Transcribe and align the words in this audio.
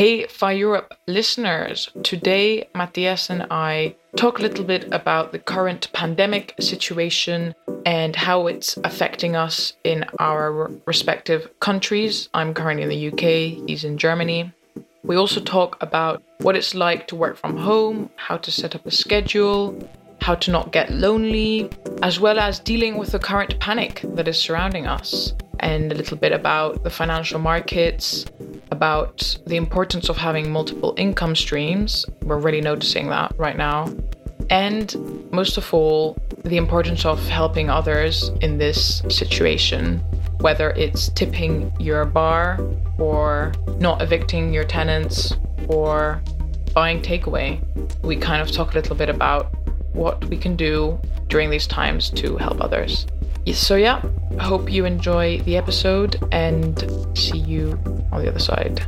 Hey, 0.00 0.26
Fire 0.28 0.56
Europe 0.56 0.94
listeners. 1.06 1.90
Today, 2.02 2.66
Matthias 2.74 3.28
and 3.28 3.46
I 3.50 3.96
talk 4.16 4.38
a 4.38 4.42
little 4.42 4.64
bit 4.64 4.88
about 4.92 5.30
the 5.30 5.38
current 5.38 5.92
pandemic 5.92 6.54
situation 6.58 7.54
and 7.84 8.16
how 8.16 8.46
it's 8.46 8.78
affecting 8.78 9.36
us 9.36 9.74
in 9.84 10.06
our 10.18 10.70
respective 10.86 11.50
countries. 11.60 12.30
I'm 12.32 12.54
currently 12.54 12.84
in 12.84 12.88
the 12.88 13.08
UK, 13.08 13.68
he's 13.68 13.84
in 13.84 13.98
Germany. 13.98 14.50
We 15.02 15.16
also 15.16 15.38
talk 15.38 15.76
about 15.82 16.22
what 16.38 16.56
it's 16.56 16.74
like 16.74 17.06
to 17.08 17.14
work 17.14 17.36
from 17.36 17.58
home, 17.58 18.08
how 18.16 18.38
to 18.38 18.50
set 18.50 18.74
up 18.74 18.86
a 18.86 18.90
schedule, 18.90 19.76
how 20.20 20.34
to 20.36 20.50
not 20.50 20.72
get 20.72 20.90
lonely, 20.90 21.70
as 22.02 22.20
well 22.20 22.38
as 22.38 22.58
dealing 22.58 22.98
with 22.98 23.12
the 23.12 23.18
current 23.18 23.58
panic 23.60 24.04
that 24.14 24.28
is 24.28 24.38
surrounding 24.38 24.86
us, 24.86 25.34
and 25.60 25.92
a 25.92 25.94
little 25.94 26.16
bit 26.16 26.32
about 26.32 26.84
the 26.84 26.90
financial 26.90 27.38
markets, 27.38 28.26
about 28.70 29.36
the 29.46 29.56
importance 29.56 30.08
of 30.08 30.16
having 30.16 30.50
multiple 30.50 30.94
income 30.96 31.34
streams. 31.34 32.06
We're 32.22 32.38
really 32.38 32.60
noticing 32.60 33.08
that 33.08 33.34
right 33.38 33.56
now. 33.56 33.92
And 34.48 34.96
most 35.30 35.56
of 35.58 35.72
all, 35.72 36.18
the 36.44 36.56
importance 36.56 37.04
of 37.04 37.24
helping 37.28 37.70
others 37.70 38.30
in 38.40 38.58
this 38.58 39.02
situation, 39.08 39.98
whether 40.40 40.70
it's 40.70 41.10
tipping 41.10 41.72
your 41.78 42.04
bar 42.04 42.58
or 42.98 43.52
not 43.78 44.02
evicting 44.02 44.52
your 44.52 44.64
tenants 44.64 45.34
or 45.68 46.22
buying 46.72 47.02
takeaway. 47.02 47.60
We 48.02 48.16
kind 48.16 48.40
of 48.40 48.50
talk 48.50 48.72
a 48.72 48.74
little 48.74 48.96
bit 48.96 49.08
about 49.08 49.52
what 49.92 50.24
we 50.26 50.36
can 50.36 50.56
do 50.56 50.98
during 51.28 51.50
these 51.50 51.66
times 51.66 52.10
to 52.10 52.36
help 52.36 52.60
others. 52.60 53.06
So, 53.52 53.74
yeah, 53.76 54.02
hope 54.38 54.70
you 54.70 54.84
enjoy 54.84 55.40
the 55.40 55.56
episode 55.56 56.22
and 56.30 56.78
see 57.16 57.38
you 57.38 57.72
on 58.12 58.22
the 58.22 58.28
other 58.28 58.38
side. 58.38 58.86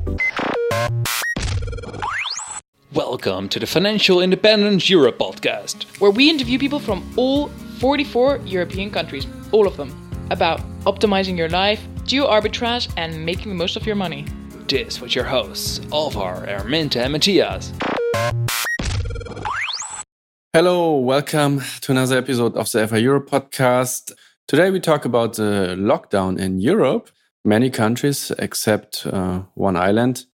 Welcome 2.93 3.48
to 3.48 3.59
the 3.59 3.66
Financial 3.66 4.20
Independence 4.20 4.88
Europe 4.88 5.18
podcast, 5.18 5.85
where 5.99 6.10
we 6.10 6.29
interview 6.29 6.59
people 6.59 6.79
from 6.79 7.02
all 7.16 7.49
44 7.79 8.40
European 8.45 8.90
countries, 8.90 9.27
all 9.51 9.66
of 9.66 9.77
them, 9.77 9.90
about 10.30 10.60
optimizing 10.84 11.37
your 11.37 11.49
life, 11.49 11.82
geo 12.05 12.27
arbitrage, 12.29 12.93
and 12.96 13.24
making 13.24 13.49
the 13.49 13.55
most 13.55 13.77
of 13.77 13.87
your 13.87 13.96
money. 13.96 14.27
This 14.68 15.01
with 15.01 15.15
your 15.15 15.24
hosts, 15.24 15.80
Alvar, 15.93 16.46
Araminta, 16.46 17.02
and 17.02 17.12
Matthias. 17.12 17.73
Hello, 20.55 20.99
welcome 20.99 21.63
to 21.81 21.93
another 21.93 22.19
episode 22.19 22.59
of 22.59 22.71
the 22.71 22.87
FI 22.87 22.99
Europe 22.99 23.31
podcast. 23.31 24.13
Today 24.47 24.71
we 24.71 24.81
talk 24.81 25.07
about 25.07 25.37
the 25.37 25.75
lockdown 25.79 26.39
in 26.39 26.61
Europe. 26.61 27.09
Many 27.43 27.71
countries, 27.71 28.31
except 28.39 29.07
uh, 29.07 29.45
one 29.55 29.77
island, 29.77 30.27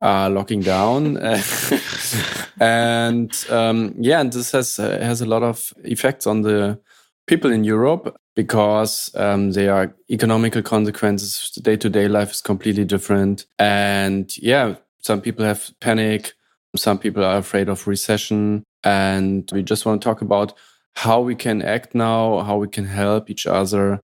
are 0.00 0.28
locking 0.28 0.58
down, 0.58 1.18
and 2.60 3.46
um, 3.48 3.94
yeah, 3.96 4.18
and 4.18 4.32
this 4.32 4.50
has 4.50 4.80
uh, 4.80 4.98
has 5.00 5.20
a 5.20 5.26
lot 5.26 5.44
of 5.44 5.72
effects 5.84 6.26
on 6.26 6.42
the 6.42 6.80
people 7.28 7.52
in 7.52 7.62
Europe 7.62 8.16
because 8.34 9.14
um, 9.14 9.52
there 9.52 9.72
are 9.72 9.94
economical 10.10 10.62
consequences. 10.62 11.52
The 11.54 11.60
Day 11.60 11.76
to 11.76 11.88
day 11.88 12.08
life 12.08 12.32
is 12.32 12.40
completely 12.40 12.84
different, 12.84 13.46
and 13.60 14.36
yeah, 14.36 14.74
some 14.98 15.20
people 15.20 15.44
have 15.44 15.70
panic, 15.80 16.32
some 16.74 16.98
people 16.98 17.22
are 17.24 17.38
afraid 17.38 17.68
of 17.68 17.86
recession, 17.86 18.64
and 18.84 19.50
we 19.52 19.62
just 19.62 19.86
want 19.86 20.00
to 20.00 20.04
talk 20.04 20.20
about 20.20 20.52
how 20.94 21.20
we 21.20 21.34
can 21.34 21.62
act 21.62 21.94
now, 21.94 22.40
how 22.40 22.56
we 22.58 22.68
can 22.68 22.84
help 22.84 23.30
each 23.30 23.46
other, 23.46 24.00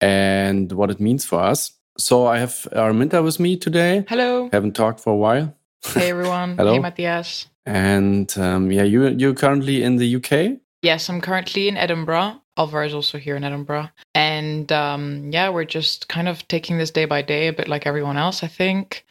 and 0.00 0.72
what 0.72 0.90
it 0.90 1.00
means 1.00 1.24
for 1.24 1.40
us. 1.40 1.72
So 1.96 2.26
I 2.26 2.38
have 2.38 2.66
Araminta 2.72 3.22
with 3.22 3.38
me 3.38 3.56
today. 3.56 4.04
Hello. 4.08 4.48
Haven't 4.52 4.74
talked 4.74 5.00
for 5.00 5.12
a 5.12 5.16
while. 5.16 5.54
Hey 5.84 6.10
everyone. 6.10 6.56
Hello. 6.58 6.72
Hey 6.72 6.78
Matthias. 6.80 7.46
And 7.66 8.36
um, 8.36 8.72
yeah, 8.72 8.82
you 8.82 9.06
you're 9.08 9.34
currently 9.34 9.82
in 9.82 9.96
the 9.96 10.16
UK. 10.16 10.58
Yes, 10.82 11.08
I'm 11.08 11.20
currently 11.20 11.68
in 11.68 11.76
Edinburgh. 11.76 12.40
Alvar 12.56 12.84
is 12.84 12.94
also 12.94 13.18
here 13.18 13.36
in 13.36 13.42
Edinburgh, 13.42 13.88
and 14.14 14.70
um, 14.70 15.32
yeah, 15.32 15.48
we're 15.48 15.64
just 15.64 16.08
kind 16.08 16.28
of 16.28 16.46
taking 16.46 16.78
this 16.78 16.90
day 16.90 17.04
by 17.04 17.20
day, 17.20 17.48
a 17.48 17.52
bit 17.52 17.68
like 17.68 17.84
everyone 17.86 18.16
else. 18.16 18.44
I 18.44 18.46
think 18.46 19.04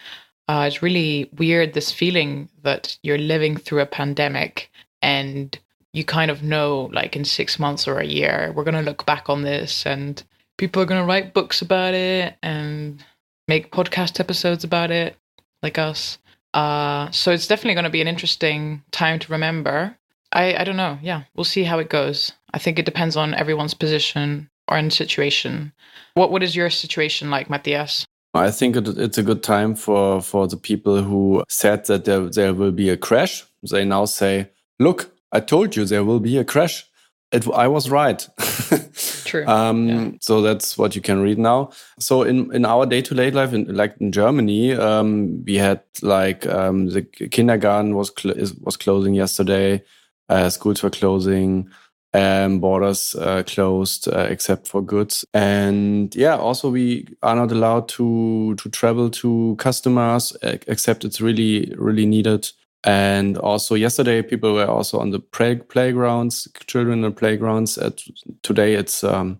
uh, 0.48 0.66
it's 0.68 0.82
really 0.82 1.30
weird 1.38 1.74
this 1.74 1.92
feeling 1.92 2.50
that 2.62 2.98
you're 3.04 3.18
living 3.18 3.58
through 3.58 3.82
a 3.82 3.86
pandemic 3.86 4.72
and 5.04 5.60
you 5.92 6.04
kind 6.04 6.32
of 6.32 6.42
know 6.42 6.90
like 6.92 7.16
in 7.16 7.24
six 7.24 7.60
months 7.60 7.88
or 7.88 8.00
a 8.00 8.06
year 8.06 8.52
we're 8.56 8.64
going 8.64 8.74
to 8.74 8.82
look 8.82 9.06
back 9.06 9.30
on 9.30 9.44
this 9.44 9.86
and 9.86 10.24
people 10.58 10.82
are 10.82 10.86
going 10.86 11.02
to 11.02 11.08
write 11.08 11.34
books 11.34 11.62
about 11.62 11.94
it 11.94 12.36
and 12.42 13.04
make 13.48 13.72
podcast 13.72 14.20
episodes 14.20 14.64
about 14.64 14.90
it 14.90 15.16
like 15.62 15.78
us. 15.78 16.18
Uh, 16.54 17.12
so 17.12 17.32
it's 17.32 17.48
definitely 17.48 17.74
going 17.74 17.84
to 17.84 17.90
be 17.90 18.02
an 18.02 18.08
interesting 18.08 18.84
time 18.92 19.20
to 19.20 19.32
remember. 19.32 19.96
I, 20.32 20.56
I 20.56 20.64
don't 20.64 20.78
know. 20.78 20.98
Yeah 21.02 21.24
we'll 21.36 21.44
see 21.44 21.64
how 21.64 21.80
it 21.80 21.90
goes. 21.90 22.32
I 22.54 22.60
think 22.60 22.80
it 22.80 22.86
depends 22.86 23.16
on 23.16 23.34
everyone's 23.34 23.74
position 23.74 24.50
or 24.68 24.78
in 24.78 24.90
situation. 24.90 25.74
What 26.14 26.32
what 26.32 26.44
is 26.44 26.56
your 26.56 26.70
situation 26.70 27.30
like 27.30 27.50
matthias? 27.50 28.06
I 28.34 28.50
think 28.52 28.76
it, 28.76 28.88
it's 28.88 29.18
a 29.18 29.24
good 29.24 29.44
time 29.44 29.76
for, 29.76 30.22
for 30.22 30.48
the 30.48 30.58
people 30.58 31.04
who 31.04 31.44
said 31.50 31.86
that 31.86 32.06
there, 32.06 32.28
there 32.30 32.54
will 32.54 32.72
be 32.72 32.90
a 32.90 32.98
crash. 32.98 33.46
They 33.70 33.86
now 33.86 34.06
say, 34.06 34.50
look, 34.80 35.12
I 35.32 35.40
told 35.40 35.76
you 35.76 35.86
there 35.86 36.04
will 36.04 36.20
be 36.20 36.38
a 36.38 36.44
crash. 36.44 36.86
It, 37.32 37.48
I 37.48 37.68
was 37.68 37.90
right. 37.90 38.28
True. 39.26 39.48
um, 39.48 39.90
yeah. 39.90 40.12
So 40.22 40.42
that's 40.42 40.78
what 40.78 40.96
you 40.96 41.02
can 41.02 41.22
read 41.22 41.40
now. 41.40 41.72
So 41.98 42.22
in, 42.22 42.54
in 42.54 42.66
our 42.66 42.86
day 42.86 43.02
to 43.02 43.16
day 43.16 43.32
life, 43.32 43.54
in, 43.54 43.76
like 43.76 43.96
in 44.00 44.12
Germany, 44.12 44.74
um, 44.74 45.44
we 45.44 45.56
had 45.56 45.82
like 46.04 46.46
um, 46.46 46.90
the 46.90 47.02
kindergarten 47.02 47.96
was 47.96 48.12
cl 48.16 48.36
was 48.62 48.78
closing 48.78 49.16
yesterday. 49.16 49.84
Uh, 50.30 50.50
schools 50.50 50.84
were 50.84 50.92
closing. 50.92 51.70
Um, 52.16 52.60
borders 52.60 53.16
uh, 53.16 53.42
closed 53.42 54.08
uh, 54.08 54.28
except 54.30 54.68
for 54.68 54.84
goods, 54.84 55.26
and 55.34 56.16
yeah, 56.16 56.38
also 56.38 56.70
we 56.70 57.08
are 57.24 57.36
not 57.36 57.52
allowed 57.52 57.90
to 57.90 58.54
to 58.58 58.70
travel 58.70 59.10
to 59.10 59.56
customers 59.58 60.38
except 60.44 61.06
it's 61.06 61.20
really 61.20 61.74
really 61.76 62.06
needed. 62.06 62.52
And 62.84 63.38
also 63.38 63.76
yesterday, 63.76 64.22
people 64.22 64.54
were 64.54 64.68
also 64.68 65.00
on 65.00 65.12
the 65.12 65.20
play 65.20 65.56
playgrounds, 65.56 66.48
children 66.68 67.04
in 67.04 67.14
playgrounds. 67.14 67.78
At 67.78 68.02
today, 68.42 68.74
it's 68.74 69.04
um, 69.04 69.40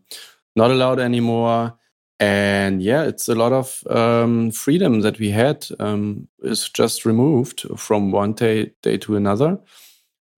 not 0.56 0.72
allowed 0.72 1.00
anymore. 1.00 1.78
And 2.20 2.82
yeah, 2.82 3.04
it's 3.04 3.28
a 3.28 3.36
lot 3.36 3.52
of 3.52 3.84
um, 3.90 4.52
freedom 4.52 5.02
that 5.02 5.20
we 5.20 5.30
had 5.32 5.68
um, 5.80 6.28
is 6.42 6.70
just 6.70 7.06
removed 7.06 7.66
from 7.78 8.12
one 8.12 8.34
day 8.34 8.72
day 8.82 8.98
to 9.00 9.18
another. 9.18 9.60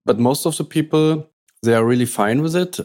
But 0.04 0.18
most 0.18 0.46
of 0.46 0.56
the 0.56 0.64
people, 0.64 1.30
they 1.62 1.74
are 1.74 1.84
really 1.84 2.06
fine 2.06 2.42
with 2.42 2.56
it. 2.56 2.80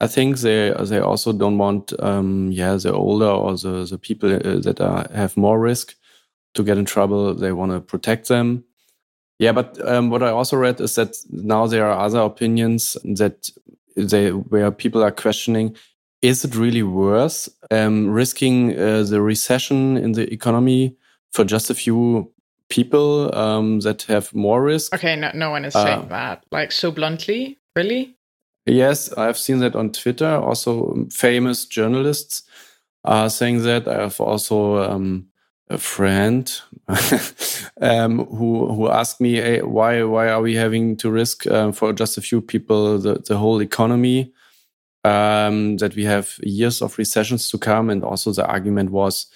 I 0.00 0.06
think 0.06 0.38
they 0.38 0.72
they 0.84 1.00
also 1.00 1.32
don't 1.32 1.58
want, 1.58 1.92
um, 2.00 2.52
yeah, 2.52 2.76
the 2.76 2.92
older 2.92 3.26
or 3.26 3.56
the 3.56 3.86
the 3.86 3.98
people 3.98 4.32
uh, 4.32 4.60
that 4.60 4.80
are, 4.80 5.08
have 5.12 5.36
more 5.36 5.58
risk 5.58 5.96
to 6.54 6.62
get 6.62 6.78
in 6.78 6.84
trouble. 6.84 7.34
They 7.34 7.52
want 7.52 7.72
to 7.72 7.80
protect 7.80 8.28
them 8.28 8.64
yeah, 9.38 9.52
but 9.52 9.86
um, 9.86 10.10
what 10.10 10.22
I 10.22 10.30
also 10.30 10.56
read 10.56 10.80
is 10.80 10.94
that 10.94 11.16
now 11.30 11.66
there 11.66 11.86
are 11.86 12.04
other 12.04 12.20
opinions 12.20 12.96
that 13.04 13.50
they 13.96 14.30
where 14.30 14.70
people 14.70 15.02
are 15.02 15.10
questioning: 15.10 15.76
Is 16.22 16.44
it 16.44 16.54
really 16.54 16.82
worth 16.82 17.48
um, 17.70 18.10
risking 18.10 18.78
uh, 18.78 19.02
the 19.02 19.20
recession 19.20 19.96
in 19.96 20.12
the 20.12 20.32
economy 20.32 20.96
for 21.32 21.44
just 21.44 21.70
a 21.70 21.74
few 21.74 22.32
people 22.68 23.34
um, 23.36 23.80
that 23.80 24.02
have 24.02 24.32
more 24.34 24.62
risk? 24.62 24.94
Okay, 24.94 25.16
no, 25.16 25.30
no 25.34 25.50
one 25.50 25.64
is 25.64 25.74
uh, 25.74 25.84
saying 25.84 26.08
that 26.08 26.44
like 26.52 26.70
so 26.70 26.92
bluntly. 26.92 27.58
Really? 27.74 28.16
Yes, 28.66 29.12
I've 29.12 29.36
seen 29.36 29.58
that 29.58 29.74
on 29.74 29.90
Twitter. 29.90 30.36
Also, 30.36 31.06
famous 31.10 31.66
journalists 31.66 32.44
are 33.04 33.28
saying 33.28 33.62
that. 33.64 33.88
I 33.88 34.02
have 34.02 34.20
also 34.20 34.78
um, 34.78 35.26
a 35.70 35.78
friend 35.78 36.60
um, 37.80 38.26
who 38.26 38.72
who 38.74 38.88
asked 38.88 39.20
me 39.20 39.36
hey, 39.36 39.62
why 39.62 40.02
why 40.02 40.28
are 40.28 40.42
we 40.42 40.54
having 40.54 40.96
to 40.96 41.10
risk 41.10 41.46
um, 41.46 41.72
for 41.72 41.92
just 41.92 42.18
a 42.18 42.20
few 42.20 42.40
people 42.40 42.98
the, 42.98 43.14
the 43.26 43.36
whole 43.36 43.62
economy 43.62 44.32
um, 45.04 45.76
that 45.78 45.94
we 45.96 46.04
have 46.04 46.34
years 46.42 46.82
of 46.82 46.98
recessions 46.98 47.50
to 47.50 47.58
come? 47.58 47.88
And 47.88 48.04
also 48.04 48.32
the 48.32 48.46
argument 48.46 48.90
was 48.90 49.26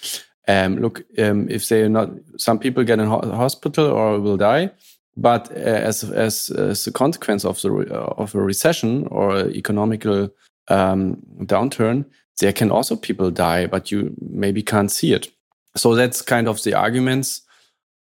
um, 0.47 0.77
look 0.77 1.03
um, 1.17 1.49
if 1.49 1.67
they 1.69 1.81
are 1.81 1.89
not 1.89 2.09
some 2.37 2.59
people 2.59 2.83
get 2.83 2.99
in 2.99 3.07
ho 3.07 3.21
hospital 3.35 3.87
or 3.87 4.19
will 4.19 4.37
die 4.37 4.71
but 5.17 5.51
uh, 5.51 5.81
as, 5.89 6.03
as 6.03 6.49
as 6.49 6.87
a 6.87 6.91
consequence 6.91 7.45
of 7.45 7.61
the 7.61 7.71
of 8.17 8.35
a 8.35 8.41
recession 8.41 9.07
or 9.07 9.47
economical 9.49 10.29
um, 10.69 11.17
downturn 11.43 12.05
there 12.39 12.53
can 12.53 12.71
also 12.71 12.95
people 12.95 13.31
die 13.31 13.67
but 13.67 13.91
you 13.91 14.13
maybe 14.21 14.61
can't 14.61 14.91
see 14.91 15.13
it 15.13 15.29
so 15.75 15.95
that's 15.95 16.21
kind 16.21 16.47
of 16.47 16.61
the 16.63 16.73
arguments. 16.73 17.41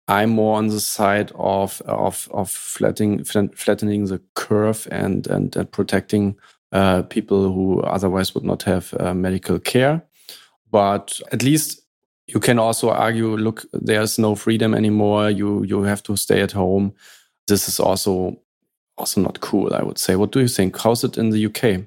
I'm 0.07 0.31
more 0.31 0.57
on 0.57 0.67
the 0.67 0.79
side 0.79 1.31
of 1.35 1.81
of 1.85 2.27
of 2.31 2.51
flattening 2.51 3.23
flattening 3.23 4.05
the 4.05 4.21
curve 4.35 4.87
and 4.91 5.25
and, 5.27 5.55
and 5.55 5.71
protecting 5.71 6.35
uh, 6.71 7.03
people 7.03 7.51
who 7.51 7.81
otherwise 7.81 8.35
would 8.35 8.43
not 8.43 8.63
have 8.63 8.93
uh, 8.99 9.13
medical 9.13 9.59
care. 9.59 10.03
But 10.71 11.19
at 11.31 11.41
least 11.41 11.81
you 12.27 12.39
can 12.39 12.59
also 12.59 12.89
argue, 12.89 13.37
look, 13.37 13.65
there's 13.71 14.19
no 14.19 14.35
freedom 14.35 14.73
anymore. 14.73 15.29
You 15.29 15.63
you 15.63 15.83
have 15.83 16.03
to 16.03 16.15
stay 16.15 16.41
at 16.41 16.51
home. 16.51 16.93
This 17.47 17.67
is 17.67 17.79
also 17.79 18.37
also 18.97 19.21
not 19.21 19.39
cool, 19.41 19.73
I 19.73 19.83
would 19.83 19.97
say. 19.97 20.15
What 20.15 20.31
do 20.31 20.39
you 20.39 20.47
think? 20.47 20.77
How's 20.77 21.03
it 21.03 21.17
in 21.17 21.29
the 21.29 21.45
UK? 21.45 21.85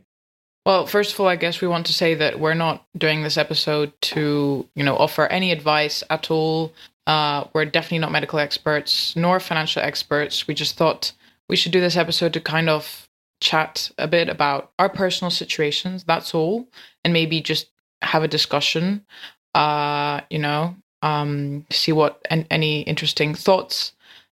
Well, 0.68 0.84
first 0.84 1.14
of 1.14 1.20
all, 1.20 1.28
I 1.28 1.36
guess 1.36 1.62
we 1.62 1.66
want 1.66 1.86
to 1.86 1.94
say 1.94 2.12
that 2.16 2.40
we're 2.40 2.52
not 2.52 2.84
doing 2.94 3.22
this 3.22 3.38
episode 3.38 3.90
to, 4.02 4.68
you 4.74 4.84
know, 4.84 4.98
offer 4.98 5.26
any 5.28 5.50
advice 5.50 6.04
at 6.10 6.30
all. 6.30 6.74
Uh, 7.06 7.44
we're 7.54 7.64
definitely 7.64 8.00
not 8.00 8.12
medical 8.12 8.38
experts 8.38 9.16
nor 9.16 9.40
financial 9.40 9.80
experts. 9.80 10.46
We 10.46 10.52
just 10.52 10.76
thought 10.76 11.12
we 11.48 11.56
should 11.56 11.72
do 11.72 11.80
this 11.80 11.96
episode 11.96 12.34
to 12.34 12.40
kind 12.42 12.68
of 12.68 13.08
chat 13.40 13.90
a 13.96 14.06
bit 14.06 14.28
about 14.28 14.70
our 14.78 14.90
personal 14.90 15.30
situations. 15.30 16.04
That's 16.04 16.34
all, 16.34 16.68
and 17.02 17.14
maybe 17.14 17.40
just 17.40 17.70
have 18.02 18.22
a 18.22 18.28
discussion. 18.28 19.06
Uh, 19.54 20.20
you 20.28 20.38
know, 20.38 20.76
um, 21.00 21.64
see 21.70 21.92
what 21.92 22.20
and 22.28 22.46
any 22.50 22.82
interesting 22.82 23.34
thoughts 23.34 23.92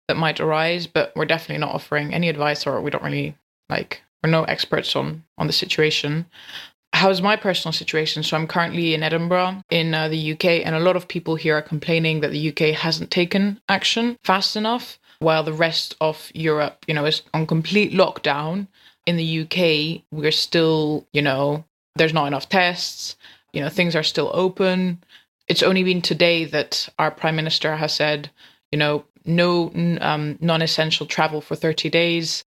that 0.09 0.17
might 0.17 0.41
arise. 0.41 0.89
But 0.89 1.13
we're 1.15 1.27
definitely 1.27 1.61
not 1.61 1.77
offering 1.77 2.13
any 2.13 2.29
advice, 2.29 2.67
or 2.67 2.81
we 2.81 2.91
don't 2.91 3.05
really 3.05 3.37
like 3.71 4.03
we're 4.25 4.31
no 4.31 4.45
experts 4.45 4.97
on 4.97 5.23
on 5.37 5.47
the 5.47 5.53
situation. 5.53 6.25
How's 6.95 7.21
my 7.21 7.37
personal 7.37 7.73
situation? 7.73 8.23
So 8.23 8.37
I'm 8.37 8.47
currently 8.47 8.95
in 8.95 9.03
Edinburgh 9.03 9.63
in 9.69 9.93
uh, 9.93 10.09
the 10.09 10.33
UK, 10.33 10.45
and 10.65 10.75
a 10.75 10.81
lot 10.81 10.97
of 10.97 11.09
people 11.09 11.35
here 11.37 11.59
are 11.59 11.63
complaining 11.63 12.21
that 12.21 12.31
the 12.31 12.49
UK 12.49 12.75
hasn't 12.75 13.11
taken 13.11 13.61
action 13.69 14.17
fast 14.23 14.57
enough, 14.57 14.99
while 15.19 15.43
the 15.43 15.53
rest 15.53 15.95
of 16.01 16.31
Europe, 16.35 16.85
you 16.87 16.95
know, 16.95 17.05
is 17.05 17.23
on 17.35 17.47
complete 17.47 17.93
lockdown. 17.93 18.69
In 19.07 19.17
the 19.17 19.41
UK, 19.43 20.03
we're 20.11 20.31
still, 20.31 21.07
you 21.13 21.21
know, 21.21 21.65
there's 21.97 22.15
not 22.15 22.27
enough 22.27 22.49
tests. 22.49 23.17
You 23.53 23.61
know, 23.61 23.69
things 23.69 23.95
are 23.95 24.03
still 24.03 24.31
open. 24.33 25.05
It's 25.49 25.63
only 25.63 25.85
been 25.85 26.01
today 26.01 26.47
that 26.47 26.89
our 26.99 27.11
prime 27.11 27.37
minister 27.37 27.77
has 27.77 27.93
said, 27.93 28.31
you 28.73 28.79
know, 28.79 29.05
no 29.27 29.71
um, 30.01 30.39
non-essential 30.41 31.07
travel 31.07 31.43
for 31.43 31.57
30 31.57 31.91
days, 31.91 32.45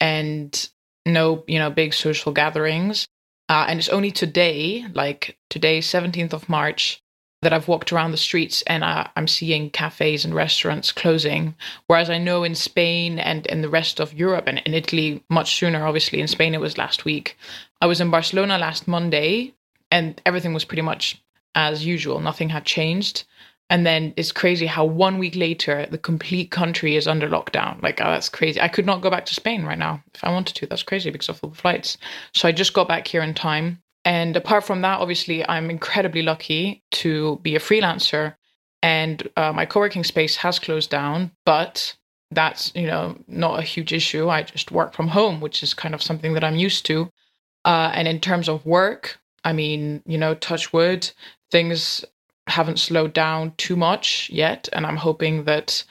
and 0.00 0.70
no, 1.12 1.44
you 1.46 1.58
know, 1.58 1.70
big 1.70 1.94
social 1.94 2.32
gatherings. 2.32 3.08
Uh, 3.48 3.66
and 3.68 3.78
it's 3.78 3.88
only 3.88 4.10
today, 4.10 4.84
like 4.94 5.38
today, 5.48 5.78
17th 5.78 6.32
of 6.32 6.48
March, 6.48 7.02
that 7.40 7.52
I've 7.52 7.68
walked 7.68 7.92
around 7.92 8.10
the 8.10 8.16
streets 8.16 8.62
and 8.62 8.82
uh, 8.82 9.06
I'm 9.14 9.28
seeing 9.28 9.70
cafes 9.70 10.24
and 10.24 10.34
restaurants 10.34 10.90
closing. 10.90 11.54
Whereas 11.86 12.10
I 12.10 12.18
know 12.18 12.42
in 12.42 12.54
Spain 12.54 13.18
and 13.18 13.46
in 13.46 13.62
the 13.62 13.68
rest 13.68 14.00
of 14.00 14.12
Europe 14.12 14.44
and 14.48 14.60
in 14.64 14.74
Italy, 14.74 15.22
much 15.30 15.56
sooner, 15.56 15.86
obviously, 15.86 16.20
in 16.20 16.28
Spain, 16.28 16.54
it 16.54 16.60
was 16.60 16.78
last 16.78 17.04
week. 17.04 17.38
I 17.80 17.86
was 17.86 18.00
in 18.00 18.10
Barcelona 18.10 18.58
last 18.58 18.88
Monday 18.88 19.54
and 19.90 20.20
everything 20.26 20.52
was 20.52 20.64
pretty 20.64 20.82
much 20.82 21.22
as 21.54 21.86
usual. 21.86 22.20
Nothing 22.20 22.48
had 22.48 22.64
changed. 22.64 23.24
And 23.70 23.86
then 23.86 24.14
it's 24.16 24.32
crazy 24.32 24.66
how 24.66 24.84
one 24.84 25.18
week 25.18 25.36
later, 25.36 25.86
the 25.90 25.98
complete 25.98 26.50
country 26.50 26.96
is 26.96 27.06
under 27.06 27.28
lockdown. 27.28 27.82
Like, 27.82 28.00
oh, 28.00 28.10
that's 28.10 28.30
crazy. 28.30 28.60
I 28.60 28.68
could 28.68 28.86
not 28.86 29.02
go 29.02 29.10
back 29.10 29.26
to 29.26 29.34
Spain 29.34 29.64
right 29.64 29.78
now 29.78 30.02
if 30.14 30.24
I 30.24 30.30
wanted 30.30 30.56
to. 30.56 30.66
That's 30.66 30.82
crazy 30.82 31.10
because 31.10 31.28
of 31.28 31.40
all 31.42 31.50
the 31.50 31.56
flights. 31.56 31.98
So 32.32 32.48
I 32.48 32.52
just 32.52 32.72
got 32.72 32.88
back 32.88 33.06
here 33.06 33.22
in 33.22 33.34
time. 33.34 33.82
And 34.06 34.36
apart 34.36 34.64
from 34.64 34.80
that, 34.82 35.00
obviously, 35.00 35.46
I'm 35.46 35.68
incredibly 35.70 36.22
lucky 36.22 36.82
to 36.92 37.38
be 37.42 37.56
a 37.56 37.60
freelancer. 37.60 38.36
And 38.82 39.28
uh, 39.36 39.52
my 39.52 39.66
co 39.66 39.80
working 39.80 40.04
space 40.04 40.36
has 40.36 40.58
closed 40.58 40.88
down, 40.88 41.32
but 41.44 41.94
that's, 42.30 42.72
you 42.74 42.86
know, 42.86 43.18
not 43.26 43.58
a 43.58 43.62
huge 43.62 43.92
issue. 43.92 44.30
I 44.30 44.44
just 44.44 44.70
work 44.70 44.94
from 44.94 45.08
home, 45.08 45.40
which 45.40 45.62
is 45.62 45.74
kind 45.74 45.94
of 45.94 46.02
something 46.02 46.32
that 46.34 46.44
I'm 46.44 46.56
used 46.56 46.86
to. 46.86 47.10
Uh, 47.66 47.90
and 47.92 48.08
in 48.08 48.20
terms 48.20 48.48
of 48.48 48.64
work, 48.64 49.18
I 49.44 49.52
mean, 49.52 50.02
you 50.06 50.16
know, 50.16 50.34
touch 50.34 50.72
wood, 50.72 51.10
things 51.50 52.04
haven't 52.48 52.78
slowed 52.78 53.12
down 53.12 53.52
too 53.56 53.76
much 53.76 54.30
yet, 54.30 54.68
and 54.72 54.86
I'm 54.86 54.96
hoping 54.96 55.44
that 55.44 55.84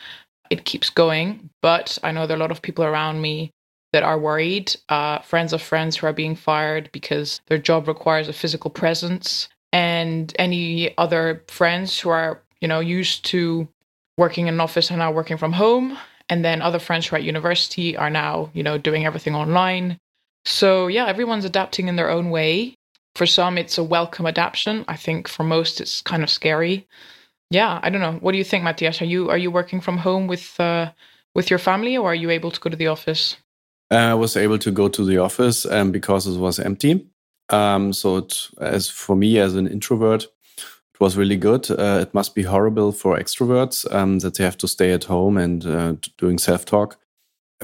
it 0.49 0.65
keeps 0.65 0.89
going. 0.89 1.49
But 1.61 1.97
I 2.03 2.11
know 2.11 2.25
there 2.25 2.35
are 2.35 2.39
a 2.39 2.41
lot 2.41 2.51
of 2.51 2.61
people 2.61 2.85
around 2.85 3.21
me 3.21 3.51
that 3.93 4.03
are 4.03 4.19
worried, 4.19 4.75
uh, 4.89 5.19
friends 5.19 5.53
of 5.53 5.61
friends 5.61 5.97
who 5.97 6.07
are 6.07 6.13
being 6.13 6.35
fired 6.35 6.89
because 6.91 7.41
their 7.47 7.57
job 7.57 7.87
requires 7.87 8.27
a 8.27 8.33
physical 8.33 8.69
presence, 8.69 9.49
and 9.71 10.33
any 10.37 10.97
other 10.97 11.43
friends 11.47 11.99
who 11.99 12.09
are, 12.09 12.41
you 12.61 12.67
know, 12.67 12.79
used 12.79 13.25
to 13.25 13.67
working 14.17 14.47
in 14.47 14.55
an 14.55 14.59
office 14.59 14.89
and 14.89 14.99
now 14.99 15.11
working 15.11 15.37
from 15.37 15.53
home. 15.53 15.97
And 16.29 16.43
then 16.43 16.61
other 16.61 16.79
friends 16.79 17.07
who 17.07 17.15
are 17.15 17.19
at 17.19 17.23
university 17.23 17.95
are 17.95 18.09
now, 18.09 18.49
you 18.53 18.63
know, 18.63 18.77
doing 18.77 19.05
everything 19.05 19.35
online. 19.35 19.97
So 20.45 20.87
yeah, 20.87 21.05
everyone's 21.07 21.45
adapting 21.45 21.87
in 21.87 21.95
their 21.95 22.09
own 22.09 22.29
way. 22.29 22.75
For 23.17 23.25
some, 23.25 23.57
it's 23.57 23.79
a 23.79 23.83
welcome 23.83 24.27
adaptation. 24.27 24.85
I 24.87 24.95
think 24.95 25.27
for 25.27 25.43
most, 25.43 25.81
it's 25.81 26.01
kind 26.01 26.21
of 26.21 26.29
scary. 26.29 26.87
Yeah, 27.49 27.79
I 27.81 27.89
don't 27.89 27.99
know. 27.99 28.19
What 28.21 28.33
do 28.33 28.37
you 28.37 28.43
think, 28.43 28.63
Matthias? 28.63 29.01
Are 29.01 29.05
you 29.05 29.31
are 29.31 29.39
you 29.39 29.49
working 29.49 29.81
from 29.81 29.97
home 29.97 30.27
with 30.27 30.59
uh, 30.59 30.91
with 31.33 31.49
your 31.49 31.57
family, 31.57 31.97
or 31.97 32.11
are 32.11 32.15
you 32.23 32.29
able 32.29 32.51
to 32.51 32.59
go 32.59 32.69
to 32.69 32.75
the 32.75 32.85
office? 32.85 33.35
I 33.89 34.13
was 34.13 34.37
able 34.37 34.59
to 34.59 34.69
go 34.69 34.87
to 34.87 35.03
the 35.03 35.17
office 35.17 35.65
um, 35.65 35.91
because 35.91 36.27
it 36.27 36.39
was 36.39 36.59
empty. 36.59 37.07
Um, 37.49 37.91
so, 37.91 38.17
it, 38.17 38.49
as 38.61 38.87
for 38.87 39.15
me 39.15 39.39
as 39.39 39.55
an 39.55 39.67
introvert, 39.67 40.25
it 40.57 40.99
was 40.99 41.17
really 41.17 41.37
good. 41.37 41.71
Uh, 41.71 41.97
it 42.03 42.13
must 42.13 42.35
be 42.35 42.43
horrible 42.43 42.91
for 42.91 43.17
extroverts 43.17 43.91
um, 43.91 44.19
that 44.19 44.35
they 44.35 44.43
have 44.43 44.57
to 44.57 44.67
stay 44.67 44.91
at 44.93 45.05
home 45.05 45.37
and 45.37 45.65
uh, 45.65 45.95
doing 46.19 46.37
self 46.37 46.65
talk. 46.65 46.99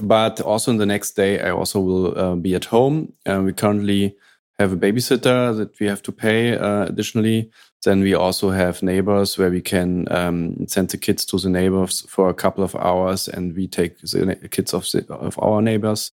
But 0.02 0.40
also, 0.40 0.72
in 0.72 0.78
the 0.78 0.86
next 0.86 1.12
day, 1.12 1.40
I 1.40 1.50
also 1.50 1.78
will 1.78 2.18
uh, 2.18 2.34
be 2.34 2.56
at 2.56 2.64
home. 2.64 3.12
Uh, 3.24 3.42
we 3.44 3.52
currently 3.52 4.16
have 4.58 4.72
a 4.72 4.76
babysitter 4.76 5.56
that 5.56 5.78
we 5.80 5.86
have 5.86 6.02
to 6.02 6.12
pay 6.12 6.56
uh, 6.56 6.84
additionally. 6.84 7.50
Then 7.84 8.00
we 8.00 8.14
also 8.14 8.50
have 8.50 8.82
neighbors 8.82 9.36
where 9.36 9.50
we 9.50 9.60
can 9.60 10.06
um, 10.10 10.66
send 10.68 10.88
the 10.90 10.96
kids 10.96 11.24
to 11.26 11.38
the 11.38 11.50
neighbors 11.50 12.02
for 12.08 12.28
a 12.28 12.34
couple 12.34 12.64
of 12.64 12.74
hours, 12.76 13.28
and 13.28 13.54
we 13.54 13.66
take 13.68 14.00
the 14.00 14.48
kids 14.50 14.72
of 14.72 14.84
the, 14.92 15.04
of 15.12 15.38
our 15.38 15.60
neighbors. 15.60 16.12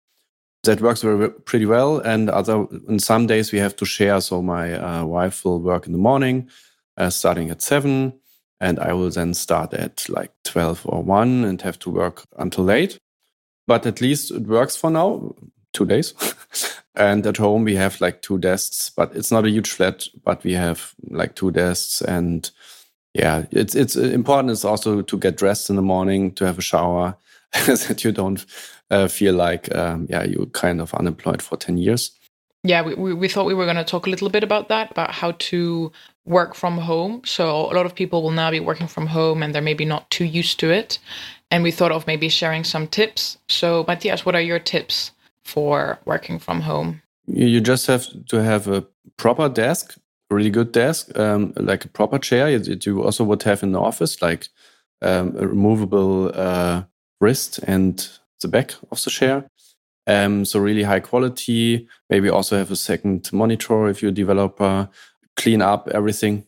That 0.64 0.82
works 0.82 1.02
very 1.02 1.30
pretty 1.30 1.66
well. 1.66 2.00
And 2.00 2.30
other 2.30 2.66
in 2.88 3.00
some 3.00 3.28
days 3.28 3.52
we 3.52 3.60
have 3.60 3.76
to 3.78 3.86
share. 3.86 4.20
So 4.22 4.42
my 4.42 4.74
uh, 4.74 5.06
wife 5.06 5.46
will 5.46 5.62
work 5.62 5.86
in 5.86 5.94
the 5.94 6.00
morning, 6.00 6.50
uh, 6.98 7.10
starting 7.10 7.50
at 7.50 7.62
seven, 7.62 8.14
and 8.60 8.80
I 8.80 8.94
will 8.94 9.10
then 9.10 9.34
start 9.34 9.74
at 9.74 10.10
like 10.10 10.32
twelve 10.44 10.82
or 10.86 11.04
one 11.04 11.46
and 11.46 11.62
have 11.62 11.80
to 11.80 11.90
work 11.90 12.26
until 12.38 12.66
late. 12.66 12.98
But 13.68 13.86
at 13.86 14.02
least 14.02 14.32
it 14.32 14.48
works 14.48 14.76
for 14.76 14.90
now. 14.90 15.36
Two 15.74 15.86
days. 15.86 16.14
And 17.00 17.26
at 17.26 17.38
home, 17.38 17.64
we 17.64 17.76
have 17.76 18.02
like 18.02 18.22
two 18.22 18.38
desks, 18.38 18.90
but 18.90 19.16
it's 19.16 19.32
not 19.32 19.46
a 19.46 19.50
huge 19.50 19.72
flat, 19.72 20.06
but 20.26 20.44
we 20.44 20.52
have 20.52 20.94
like 21.10 21.34
two 21.34 21.50
desks. 21.50 22.02
And 22.02 22.52
yeah, 23.14 23.46
it's, 23.52 23.74
it's 23.74 23.96
important. 23.96 24.52
It's 24.52 24.66
also 24.66 25.02
to 25.02 25.18
get 25.18 25.38
dressed 25.38 25.70
in 25.70 25.78
the 25.78 25.82
morning, 25.82 26.34
to 26.34 26.46
have 26.46 26.58
a 26.58 26.62
shower, 26.62 27.16
that 27.66 28.04
you 28.04 28.12
don't 28.12 28.46
uh, 28.92 29.08
feel 29.08 29.34
like, 29.34 29.74
um, 29.74 30.08
yeah, 30.10 30.24
you're 30.24 30.48
kind 30.48 30.82
of 30.82 30.94
unemployed 30.94 31.42
for 31.42 31.56
10 31.56 31.78
years. 31.78 32.12
Yeah, 32.64 32.82
we, 32.82 32.96
we, 32.96 33.14
we 33.14 33.30
thought 33.30 33.46
we 33.46 33.54
were 33.54 33.64
going 33.64 33.78
to 33.78 33.86
talk 33.86 34.06
a 34.06 34.10
little 34.10 34.30
bit 34.30 34.44
about 34.44 34.68
that, 34.68 34.92
about 34.92 35.12
how 35.12 35.32
to 35.32 35.94
work 36.26 36.54
from 36.54 36.78
home. 36.78 37.22
So 37.24 37.50
a 37.50 37.74
lot 37.74 37.86
of 37.86 37.96
people 37.96 38.22
will 38.22 38.32
now 38.32 38.52
be 38.52 38.60
working 38.60 38.88
from 38.88 39.08
home 39.08 39.42
and 39.42 39.56
they're 39.56 39.62
maybe 39.62 39.86
not 39.86 40.10
too 40.12 40.26
used 40.26 40.60
to 40.60 40.70
it. 40.70 41.00
And 41.50 41.64
we 41.64 41.72
thought 41.72 41.94
of 41.94 42.08
maybe 42.08 42.28
sharing 42.28 42.66
some 42.66 42.88
tips. 42.88 43.38
So, 43.48 43.86
Matthias, 43.88 44.26
what 44.26 44.36
are 44.36 44.42
your 44.42 44.60
tips 44.60 45.12
for 45.50 46.00
working 46.06 46.40
from 46.40 46.62
home? 46.62 47.02
You 47.26 47.62
just 47.62 47.88
have 47.88 48.06
to 48.28 48.44
have 48.44 48.68
a 48.68 48.86
proper 49.18 49.50
desk, 49.50 49.98
a 50.32 50.36
really 50.36 50.50
good 50.50 50.72
desk, 50.72 51.18
um, 51.18 51.54
like 51.56 51.86
a 51.86 51.90
proper 51.90 52.20
chair 52.20 52.58
that 52.58 52.86
you 52.86 53.04
also 53.04 53.24
would 53.24 53.44
have 53.44 53.64
in 53.64 53.72
the 53.72 53.82
office, 53.82 54.22
like 54.22 54.48
um, 55.02 55.36
a 55.38 55.48
removable 55.48 56.32
uh, 56.34 56.84
wrist 57.22 57.60
and 57.68 58.10
the 58.42 58.48
back 58.48 58.74
of 58.92 59.04
the 59.04 59.10
chair. 59.10 59.50
Um, 60.08 60.46
so 60.46 60.60
really 60.60 60.84
high 60.84 61.02
quality. 61.02 61.88
Maybe 62.10 62.30
also 62.30 62.58
have 62.58 62.72
a 62.72 62.76
second 62.76 63.32
monitor 63.32 63.88
if 63.90 64.02
you're 64.02 64.12
a 64.12 64.24
developer. 64.24 64.90
Clean 65.36 65.62
up 65.62 65.88
everything. 65.90 66.46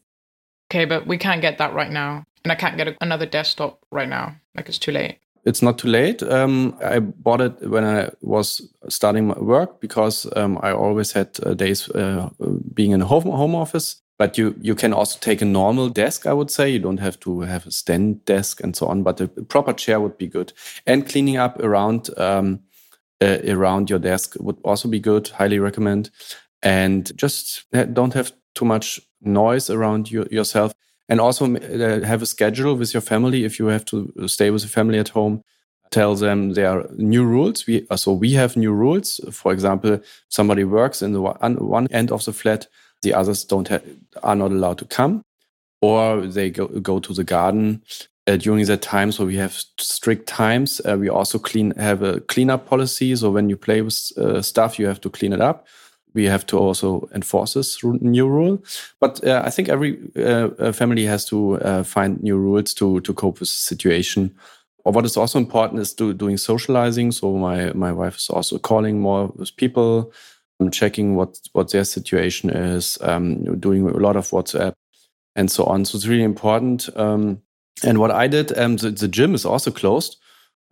Okay, 0.72 0.86
but 0.86 1.06
we 1.06 1.18
can't 1.18 1.42
get 1.42 1.58
that 1.58 1.74
right 1.74 1.92
now, 1.92 2.24
and 2.44 2.52
I 2.52 2.56
can't 2.56 2.78
get 2.78 2.88
a, 2.88 2.96
another 3.02 3.26
desktop 3.26 3.80
right 3.92 4.10
now. 4.10 4.36
Like 4.56 4.68
it's 4.70 4.80
too 4.80 4.92
late 4.92 5.20
it's 5.46 5.62
not 5.62 5.78
too 5.78 5.88
late. 5.88 6.22
Um, 6.24 6.78
I 6.84 7.00
bought 7.00 7.42
it 7.42 7.70
when 7.70 7.84
I 7.84 8.10
was 8.22 8.62
starting 8.90 9.28
my 9.28 9.40
work 9.40 9.82
because 9.82 10.28
um, 10.36 10.60
I 10.62 10.72
always 10.72 11.12
had 11.12 11.40
uh, 11.44 11.54
days 11.54 11.90
uh, 11.90 12.30
being 12.74 12.92
in 12.92 13.02
a 13.02 13.06
home 13.06 13.24
home 13.24 13.56
office. 13.56 14.02
But 14.18 14.38
you 14.38 14.56
you 14.62 14.76
can 14.76 14.94
also 14.94 15.18
take 15.20 15.42
a 15.42 15.46
normal 15.46 15.90
desk. 15.90 16.28
I 16.28 16.34
would 16.34 16.52
say 16.52 16.70
you 16.70 16.80
don't 16.80 17.00
have 17.00 17.20
to 17.22 17.42
have 17.42 17.66
a 17.66 17.72
stand 17.72 18.24
desk 18.26 18.62
and 18.64 18.76
so 18.76 18.88
on. 18.88 19.04
But 19.04 19.22
a 19.22 19.28
proper 19.28 19.74
chair 19.74 20.00
would 20.00 20.18
be 20.18 20.28
good. 20.28 20.54
And 20.86 21.10
cleaning 21.10 21.38
up 21.38 21.60
around 21.60 22.10
um, 22.18 22.60
uh, 23.22 23.40
around 23.48 23.90
your 23.90 24.00
desk 24.00 24.36
would 24.40 24.58
also 24.64 24.88
be 24.88 25.00
good. 25.00 25.30
Highly 25.30 25.60
recommend. 25.60 26.12
And 26.62 27.12
just 27.18 27.66
don't 27.94 28.14
have 28.14 28.34
too 28.54 28.66
much 28.66 29.00
noise 29.22 29.72
around 29.72 30.12
you, 30.12 30.28
yourself 30.30 30.74
and 31.12 31.20
also 31.20 31.46
uh, 31.46 32.06
have 32.06 32.22
a 32.22 32.26
schedule 32.26 32.76
with 32.76 32.94
your 32.94 33.02
family 33.02 33.44
if 33.44 33.60
you 33.60 33.68
have 33.68 33.86
to 33.86 34.12
stay 34.28 34.50
with 34.50 34.64
the 34.64 34.68
family 34.68 34.98
at 34.98 35.10
home 35.10 35.44
tell 35.92 36.16
them 36.16 36.54
there 36.54 36.70
are 36.70 36.88
new 36.96 37.24
rules 37.24 37.68
we 37.68 37.86
uh, 37.90 37.98
so 37.98 38.14
we 38.14 38.32
have 38.32 38.56
new 38.56 38.72
rules 38.72 39.20
for 39.32 39.52
example 39.54 40.00
somebody 40.30 40.64
works 40.64 41.02
in 41.02 41.12
the 41.14 41.22
one, 41.22 41.56
one 41.58 41.88
end 41.92 42.12
of 42.12 42.24
the 42.26 42.34
flat 42.34 42.68
the 43.04 43.14
others 43.14 43.44
don't 43.44 43.70
are 44.24 44.36
not 44.36 44.52
allowed 44.52 44.78
to 44.78 44.86
come 44.86 45.22
or 45.82 46.22
they 46.22 46.50
go 46.50 46.68
go 46.68 47.00
to 47.00 47.14
the 47.14 47.24
garden 47.24 47.84
uh, 48.28 48.38
during 48.38 48.66
that 48.66 48.82
time. 48.82 49.12
So 49.12 49.26
we 49.26 49.36
have 49.38 49.54
strict 49.80 50.28
times. 50.28 50.82
Uh, 50.88 50.98
we 50.98 51.10
also 51.10 51.40
clean 51.40 51.72
have 51.72 52.02
a 52.04 52.20
cleanup 52.22 52.68
policy. 52.68 53.16
So 53.16 53.32
when 53.32 53.50
you 53.50 53.58
play 53.58 53.82
with 53.82 54.12
uh, 54.18 54.42
stuff, 54.42 54.80
you 54.80 54.88
have 54.88 55.02
to 55.02 55.10
clean 55.10 55.34
it 55.34 55.42
up. 55.42 55.68
We 56.14 56.26
have 56.26 56.46
to 56.48 56.58
also 56.58 57.10
enforce 57.14 57.54
this 57.54 57.84
new 57.84 58.28
rule. 58.28 58.64
But 59.00 59.26
uh, 59.26 59.42
I 59.46 59.50
think 59.50 59.70
every 59.70 60.00
uh, 60.16 60.72
family 60.74 61.06
has 61.06 61.26
to 61.26 61.60
uh, 61.62 61.84
find 61.84 62.22
new 62.22 62.38
rules 62.38 62.74
to 62.76 63.00
to 63.02 63.14
cope 63.14 63.40
with 63.40 63.50
the 63.50 63.56
situation. 63.56 64.36
Or 64.84 64.94
what 64.94 65.06
is 65.06 65.18
also 65.18 65.40
important 65.40 65.80
is 65.82 65.94
do, 65.94 66.14
doing 66.14 66.38
socializing. 66.38 67.12
So 67.12 67.38
my 67.38 67.72
my 67.74 67.92
wife 67.92 68.18
is 68.18 68.30
also 68.30 68.60
calling 68.60 69.00
more 69.00 69.32
with 69.36 69.56
people, 69.56 70.12
um, 70.60 70.72
checking 70.72 71.16
what 71.16 71.40
what 71.54 71.72
their 71.72 71.86
situation 71.86 72.50
is, 72.50 72.98
um, 73.02 73.60
doing 73.60 73.88
a 73.88 73.98
lot 73.98 74.16
of 74.16 74.30
WhatsApp 74.32 74.74
and 75.36 75.50
so 75.50 75.64
on. 75.66 75.86
So 75.86 75.96
it's 75.96 76.08
really 76.08 76.24
important. 76.24 76.90
Um, 76.96 77.42
and 77.84 78.00
what 78.00 78.12
I 78.12 78.28
did, 78.28 78.58
um, 78.58 78.78
the, 78.78 78.92
the, 78.92 79.08
gym 79.08 79.34
is 79.34 79.46
also 79.46 79.72
closed. 79.72 80.18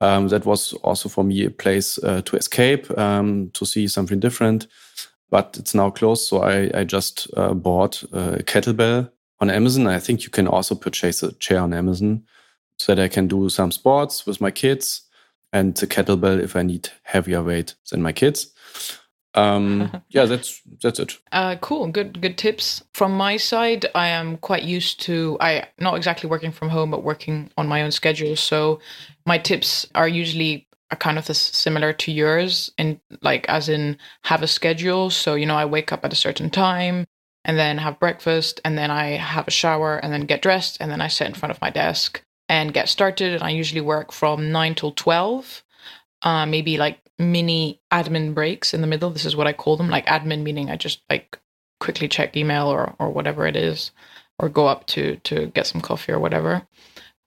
Um, 0.02 0.30
that 0.30 0.46
was 0.46 0.74
also 0.84 1.10
for 1.10 1.24
me 1.24 1.46
a 1.46 1.50
place 1.50 1.98
uh, 2.04 2.22
to 2.24 2.38
escape, 2.38 2.90
um, 2.98 3.52
to 3.54 3.66
see 3.66 3.88
something 3.88 4.20
different. 4.20 4.68
But 5.30 5.58
it's 5.60 5.76
now 5.76 5.92
closed, 5.92 6.28
so 6.28 6.42
I, 6.42 6.72
I 6.74 6.84
just 6.84 7.28
uh, 7.38 7.54
bought 7.54 8.02
a 8.12 8.44
kettlebell 8.44 9.12
on 9.40 9.50
Amazon. 9.50 9.88
I 9.88 10.00
think 10.00 10.24
you 10.24 10.30
can 10.30 10.48
also 10.48 10.76
purchase 10.76 11.22
a 11.22 11.34
chair 11.34 11.60
on 11.60 11.74
Amazon 11.74 12.24
so 12.78 12.96
that 12.96 13.04
I 13.04 13.08
can 13.08 13.28
do 13.28 13.50
some 13.50 13.72
sports 13.72 14.26
with 14.26 14.42
my 14.42 14.52
kids 14.52 15.04
and 15.52 15.76
the 15.76 15.88
kettlebell 15.88 16.42
if 16.42 16.56
I 16.56 16.64
need 16.64 16.90
heavier 17.04 17.44
weight 17.44 17.76
than 17.92 18.02
my 18.02 18.12
kids. 18.12 18.52
Um, 19.36 20.04
yeah, 20.10 20.26
that's 20.26 20.62
that's 20.82 21.00
it. 21.00 21.18
Uh, 21.32 21.56
cool, 21.58 21.88
good 21.88 22.22
good 22.22 22.38
tips. 22.38 22.84
From 22.94 23.16
my 23.16 23.38
side, 23.38 23.86
I 23.94 24.08
am 24.08 24.38
quite 24.38 24.64
used 24.64 25.02
to 25.02 25.38
I 25.40 25.68
not 25.80 25.96
exactly 25.96 26.30
working 26.30 26.52
from 26.52 26.70
home, 26.70 26.92
but 26.92 27.04
working 27.04 27.52
on 27.58 27.68
my 27.68 27.84
own 27.84 27.92
schedule. 27.92 28.36
So 28.36 28.80
my 29.26 29.38
tips 29.38 29.86
are 29.94 30.08
usually 30.08 30.68
are 30.92 30.98
kind 30.98 31.18
of 31.18 31.28
this, 31.28 31.40
similar 31.40 31.94
to 31.94 32.12
yours, 32.12 32.72
in 32.78 33.00
like 33.22 33.48
as 33.48 33.70
in 33.70 33.98
have 34.24 34.44
a 34.44 34.48
schedule. 34.48 35.10
So 35.10 35.36
you 35.36 35.46
know, 35.46 35.56
I 35.56 35.66
wake 35.66 35.92
up 35.92 36.04
at 36.06 36.14
a 36.14 36.16
certain 36.16 36.50
time, 36.50 37.06
and 37.46 37.58
then 37.58 37.78
have 37.78 38.00
breakfast, 38.00 38.60
and 38.66 38.78
then 38.78 38.92
I 38.92 39.18
have 39.18 39.48
a 39.48 39.52
shower, 39.52 39.98
and 39.98 40.12
then 40.12 40.26
get 40.26 40.42
dressed, 40.42 40.78
and 40.80 40.92
then 40.92 41.02
I 41.02 41.08
sit 41.08 41.28
in 41.28 41.34
front 41.34 41.52
of 41.52 41.62
my 41.62 41.70
desk 41.70 42.22
and 42.48 42.74
get 42.74 42.90
started. 42.90 43.34
And 43.34 43.44
I 43.44 43.52
usually 43.52 43.82
work 43.82 44.12
from 44.12 44.52
nine 44.52 44.76
till 44.76 44.92
twelve. 44.92 45.64
Uh, 46.22 46.46
maybe 46.46 46.78
like 46.78 47.00
mini 47.18 47.80
admin 47.92 48.34
breaks 48.34 48.74
in 48.74 48.82
the 48.82 48.88
middle. 48.88 49.10
This 49.10 49.26
is 49.26 49.36
what 49.36 49.48
I 49.48 49.54
call 49.54 49.78
them, 49.78 49.90
like 49.90 50.06
admin 50.08 50.44
meaning 50.44 50.70
I 50.70 50.76
just 50.76 51.02
like 51.10 51.40
quickly 51.80 52.08
check 52.08 52.36
email 52.36 52.68
or 52.68 52.94
or 53.00 53.10
whatever 53.10 53.48
it 53.48 53.56
is, 53.56 53.92
or 54.38 54.50
go 54.50 54.68
up 54.68 54.86
to 54.88 55.16
to 55.24 55.48
get 55.48 55.68
some 55.68 55.82
coffee 55.82 56.12
or 56.12 56.20
whatever. 56.20 56.68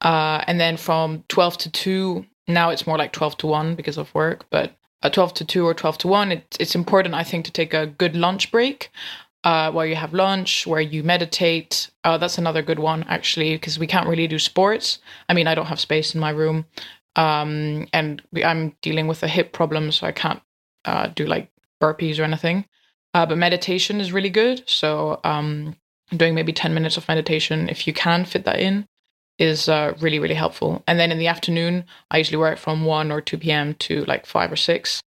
Uh, 0.00 0.42
and 0.46 0.60
then 0.60 0.76
from 0.76 1.24
twelve 1.28 1.56
to 1.58 1.70
two, 1.70 2.26
now 2.48 2.70
it's 2.70 2.86
more 2.86 2.98
like 2.98 3.12
twelve 3.12 3.36
to 3.38 3.46
one 3.46 3.74
because 3.74 3.98
of 3.98 4.14
work, 4.14 4.46
but. 4.50 4.72
a 5.04 5.10
12 5.10 5.34
to 5.34 5.44
2 5.44 5.66
or 5.66 5.74
12 5.74 5.98
to 5.98 6.08
1 6.08 6.30
it, 6.30 6.56
it's 6.60 6.76
important 6.76 7.12
i 7.12 7.24
think 7.24 7.44
to 7.44 7.50
take 7.50 7.74
a 7.74 7.88
good 8.02 8.14
lunch 8.14 8.52
break 8.52 8.88
uh, 9.44 9.72
where 9.72 9.86
you 9.86 9.96
have 9.96 10.14
lunch, 10.14 10.66
where 10.66 10.80
you 10.80 11.02
meditate. 11.02 11.90
Uh, 12.04 12.16
that's 12.16 12.38
another 12.38 12.62
good 12.62 12.78
one, 12.78 13.02
actually, 13.08 13.54
because 13.54 13.76
we 13.76 13.88
can't 13.88 14.08
really 14.08 14.28
do 14.28 14.38
sports. 14.38 15.00
I 15.28 15.34
mean, 15.34 15.48
I 15.48 15.56
don't 15.56 15.66
have 15.66 15.80
space 15.80 16.14
in 16.14 16.20
my 16.20 16.30
room 16.30 16.64
um, 17.16 17.86
and 17.92 18.22
I'm 18.44 18.74
dealing 18.80 19.06
with 19.06 19.22
a 19.22 19.28
hip 19.28 19.52
problem, 19.52 19.92
so 19.92 20.06
I 20.06 20.12
can't 20.12 20.40
uh, 20.84 21.08
do 21.08 21.26
like 21.26 21.50
burpees 21.80 22.18
or 22.18 22.24
anything. 22.24 22.64
Uh, 23.14 23.26
but 23.26 23.36
meditation 23.36 24.00
is 24.00 24.12
really 24.12 24.30
good. 24.30 24.62
So 24.66 25.20
um, 25.24 25.76
doing 26.16 26.34
maybe 26.34 26.52
10 26.52 26.72
minutes 26.72 26.96
of 26.96 27.08
meditation, 27.08 27.68
if 27.68 27.86
you 27.86 27.92
can 27.92 28.24
fit 28.24 28.44
that 28.44 28.58
in, 28.60 28.86
is 29.38 29.68
uh, 29.68 29.94
really, 30.00 30.18
really 30.18 30.34
helpful. 30.34 30.82
And 30.86 30.98
then 30.98 31.10
in 31.10 31.18
the 31.18 31.26
afternoon, 31.26 31.84
I 32.10 32.18
usually 32.18 32.38
work 32.38 32.58
from 32.58 32.84
1 32.84 33.10
or 33.10 33.20
2 33.20 33.38
p.m. 33.38 33.74
to 33.74 34.04
like 34.04 34.26
5 34.26 34.52
or 34.52 34.56
6. 34.56 35.02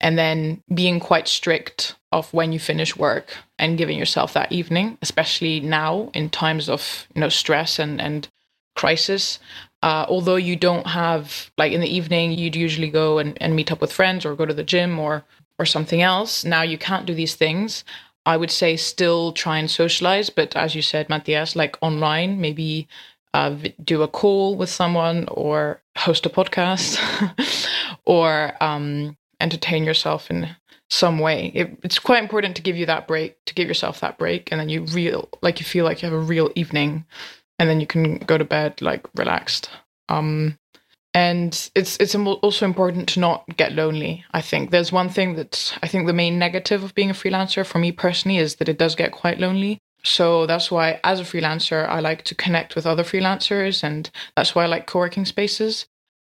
And 0.00 0.18
then 0.18 0.62
being 0.72 1.00
quite 1.00 1.28
strict 1.28 1.96
of 2.12 2.32
when 2.32 2.52
you 2.52 2.58
finish 2.58 2.96
work 2.96 3.36
and 3.58 3.76
giving 3.76 3.98
yourself 3.98 4.32
that 4.32 4.50
evening, 4.50 4.96
especially 5.02 5.60
now 5.60 6.10
in 6.14 6.30
times 6.30 6.68
of 6.68 7.06
you 7.14 7.20
know 7.20 7.28
stress 7.28 7.78
and 7.78 8.00
and 8.00 8.28
crisis 8.74 9.38
uh, 9.82 10.06
although 10.08 10.36
you 10.36 10.56
don't 10.56 10.86
have 10.86 11.50
like 11.58 11.72
in 11.72 11.80
the 11.80 11.96
evening 11.96 12.32
you'd 12.32 12.56
usually 12.56 12.90
go 12.90 13.18
and, 13.18 13.36
and 13.40 13.56
meet 13.56 13.72
up 13.72 13.80
with 13.80 13.92
friends 13.92 14.24
or 14.24 14.34
go 14.34 14.46
to 14.46 14.54
the 14.54 14.64
gym 14.64 14.98
or 14.98 15.24
or 15.58 15.66
something 15.66 16.02
else 16.02 16.44
now 16.44 16.62
you 16.62 16.78
can't 16.78 17.06
do 17.06 17.14
these 17.14 17.34
things 17.34 17.84
i 18.24 18.36
would 18.36 18.50
say 18.50 18.76
still 18.76 19.32
try 19.32 19.58
and 19.58 19.70
socialize 19.70 20.30
but 20.30 20.54
as 20.56 20.74
you 20.74 20.82
said 20.82 21.08
matthias 21.08 21.56
like 21.56 21.76
online 21.82 22.40
maybe 22.40 22.86
uh, 23.34 23.54
do 23.82 24.02
a 24.02 24.08
call 24.08 24.56
with 24.56 24.68
someone 24.68 25.26
or 25.28 25.82
host 25.96 26.26
a 26.26 26.30
podcast 26.30 26.98
or 28.04 28.52
um, 28.60 29.16
entertain 29.40 29.84
yourself 29.84 30.30
in 30.30 30.48
some 30.92 31.20
way 31.20 31.52
it, 31.54 31.78
it's 31.84 32.00
quite 32.00 32.20
important 32.20 32.56
to 32.56 32.62
give 32.62 32.76
you 32.76 32.84
that 32.84 33.06
break 33.06 33.36
to 33.44 33.54
give 33.54 33.68
yourself 33.68 34.00
that 34.00 34.18
break 34.18 34.50
and 34.50 34.60
then 34.60 34.68
you 34.68 34.82
real 34.86 35.28
like 35.40 35.60
you 35.60 35.64
feel 35.64 35.84
like 35.84 36.02
you 36.02 36.10
have 36.10 36.18
a 36.18 36.20
real 36.20 36.50
evening 36.56 37.04
and 37.60 37.68
then 37.68 37.78
you 37.78 37.86
can 37.86 38.16
go 38.16 38.38
to 38.38 38.44
bed 38.44 38.80
like 38.80 39.06
relaxed. 39.14 39.68
Um, 40.08 40.58
and 41.12 41.70
it's 41.74 41.98
it's 41.98 42.14
also 42.14 42.64
important 42.64 43.08
to 43.10 43.20
not 43.20 43.44
get 43.56 43.72
lonely. 43.72 44.24
I 44.32 44.40
think 44.40 44.70
there's 44.70 44.90
one 44.90 45.10
thing 45.10 45.34
that 45.34 45.76
I 45.82 45.86
think 45.86 46.06
the 46.06 46.14
main 46.14 46.38
negative 46.38 46.82
of 46.82 46.94
being 46.94 47.10
a 47.10 47.14
freelancer 47.14 47.66
for 47.66 47.78
me 47.78 47.92
personally 47.92 48.38
is 48.38 48.56
that 48.56 48.68
it 48.68 48.78
does 48.78 48.94
get 48.94 49.12
quite 49.12 49.38
lonely. 49.38 49.78
So 50.02 50.46
that's 50.46 50.70
why, 50.70 51.00
as 51.04 51.20
a 51.20 51.24
freelancer, 51.24 51.88
I 51.88 52.00
like 52.00 52.24
to 52.24 52.34
connect 52.34 52.74
with 52.74 52.86
other 52.86 53.04
freelancers, 53.04 53.84
and 53.84 54.10
that's 54.36 54.54
why 54.54 54.64
I 54.64 54.66
like 54.66 54.86
co-working 54.86 55.26
spaces. 55.26 55.86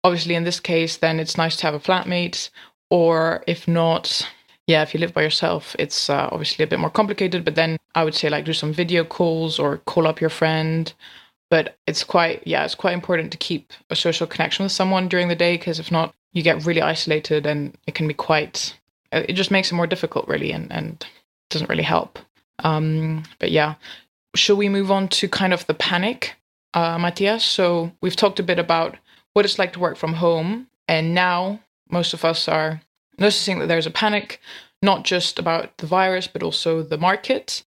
Obviously, 0.03 0.35
in 0.35 0.43
this 0.43 0.59
case, 0.59 0.97
then 0.97 1.19
it's 1.19 1.37
nice 1.37 1.57
to 1.57 1.63
have 1.63 1.73
a 1.73 1.79
flatmate, 1.79 2.49
or 2.89 3.43
if 3.47 3.67
not, 3.67 4.27
yeah, 4.67 4.81
if 4.83 4.93
you 4.93 4.99
live 4.99 5.13
by 5.13 5.23
yourself, 5.23 5.75
it's 5.79 6.09
uh, 6.09 6.29
obviously 6.31 6.63
a 6.63 6.67
bit 6.67 6.79
more 6.79 6.89
complicated. 6.89 7.43
But 7.45 7.55
then 7.55 7.77
I 7.95 8.03
would 8.03 8.15
say 8.15 8.29
like 8.29 8.45
do 8.45 8.53
some 8.53 8.73
video 8.73 9.03
calls 9.03 9.59
or 9.59 9.77
call 9.79 10.07
up 10.07 10.21
your 10.21 10.29
friend. 10.29 10.93
But 11.49 11.77
it's 11.87 12.03
quite 12.03 12.45
yeah, 12.45 12.65
it's 12.65 12.75
quite 12.75 12.93
important 12.93 13.31
to 13.31 13.37
keep 13.37 13.71
a 13.89 13.95
social 13.95 14.27
connection 14.27 14.63
with 14.63 14.73
someone 14.73 15.07
during 15.07 15.29
the 15.29 15.35
day 15.35 15.55
because 15.55 15.79
if 15.79 15.91
not, 15.91 16.13
you 16.33 16.43
get 16.43 16.65
really 16.65 16.81
isolated 16.81 17.45
and 17.45 17.77
it 17.87 17.95
can 17.95 18.07
be 18.07 18.13
quite. 18.13 18.77
It 19.13 19.33
just 19.33 19.51
makes 19.51 19.71
it 19.71 19.75
more 19.75 19.87
difficult, 19.87 20.27
really, 20.27 20.51
and 20.51 20.71
and 20.71 21.05
doesn't 21.49 21.69
really 21.69 21.83
help. 21.83 22.19
Um, 22.59 23.23
but 23.39 23.51
yeah, 23.51 23.75
shall 24.35 24.55
we 24.55 24.69
move 24.69 24.91
on 24.91 25.07
to 25.09 25.27
kind 25.27 25.53
of 25.53 25.65
the 25.67 25.73
panic, 25.73 26.35
uh, 26.73 26.97
Matthias? 26.97 27.43
So 27.43 27.91
we've 28.01 28.15
talked 28.15 28.39
a 28.39 28.43
bit 28.43 28.59
about 28.59 28.97
what 29.33 29.45
it's 29.45 29.59
like 29.59 29.73
to 29.73 29.79
work 29.79 29.97
from 29.97 30.13
home, 30.13 30.67
and 30.87 31.13
now 31.13 31.59
most 31.89 32.13
of 32.13 32.25
us 32.25 32.47
are 32.47 32.81
noticing 33.17 33.59
that 33.59 33.67
there's 33.67 33.85
a 33.87 33.91
panic, 33.91 34.39
not 34.81 35.05
just 35.05 35.39
about 35.39 35.77
the 35.77 35.87
virus, 35.87 36.27
but 36.27 36.43
also 36.43 36.81
the 36.81 36.97
market. 36.97 37.63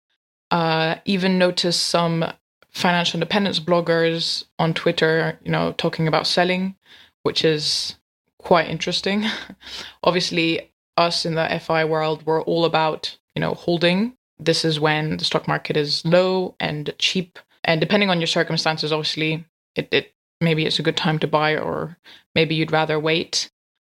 Uh, 0.51 0.95
even 1.05 1.37
notice 1.37 1.79
some 1.79 2.25
financial 2.71 3.17
independence 3.17 3.59
bloggers 3.59 4.43
on 4.59 4.73
Twitter, 4.73 5.39
you 5.43 5.51
know, 5.51 5.71
talking 5.73 6.07
about 6.07 6.27
selling, 6.27 6.75
which 7.23 7.43
is 7.43 7.95
quite 8.39 8.69
interesting. 8.69 9.25
Obviously, 10.03 10.71
us 10.97 11.25
in 11.25 11.35
the 11.35 11.61
FI 11.61 11.85
world, 11.85 12.25
we're 12.25 12.43
all 12.43 12.65
about, 12.65 13.17
you 13.33 13.39
know, 13.39 13.53
holding. 13.53 14.14
This 14.39 14.65
is 14.65 14.79
when 14.79 15.17
the 15.17 15.25
stock 15.25 15.47
market 15.47 15.77
is 15.77 16.05
low 16.05 16.55
and 16.59 16.93
cheap. 16.99 17.39
And 17.63 17.81
depending 17.81 18.09
on 18.09 18.19
your 18.19 18.27
circumstances, 18.27 18.91
obviously, 18.91 19.45
it, 19.75 19.87
it 19.91 20.13
maybe 20.41 20.65
it's 20.65 20.79
a 20.79 20.83
good 20.83 20.97
time 20.97 21.19
to 21.19 21.27
buy 21.27 21.57
or 21.57 21.97
maybe 22.33 22.55
you'd 22.55 22.71
rather 22.71 22.99
wait. 22.99 23.49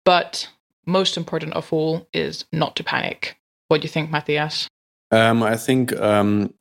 But 0.04 0.48
most 0.86 1.16
important 1.16 1.54
of 1.54 1.72
all 1.72 2.06
is 2.12 2.44
not 2.52 2.76
to 2.76 2.84
panic. 2.84 3.38
What 3.68 3.80
do 3.80 3.86
you 3.86 3.90
think, 3.90 4.10
Matthias? 4.10 4.68
Um, 5.10 5.42
I 5.42 5.56
think 5.56 5.94
um, 6.00 6.52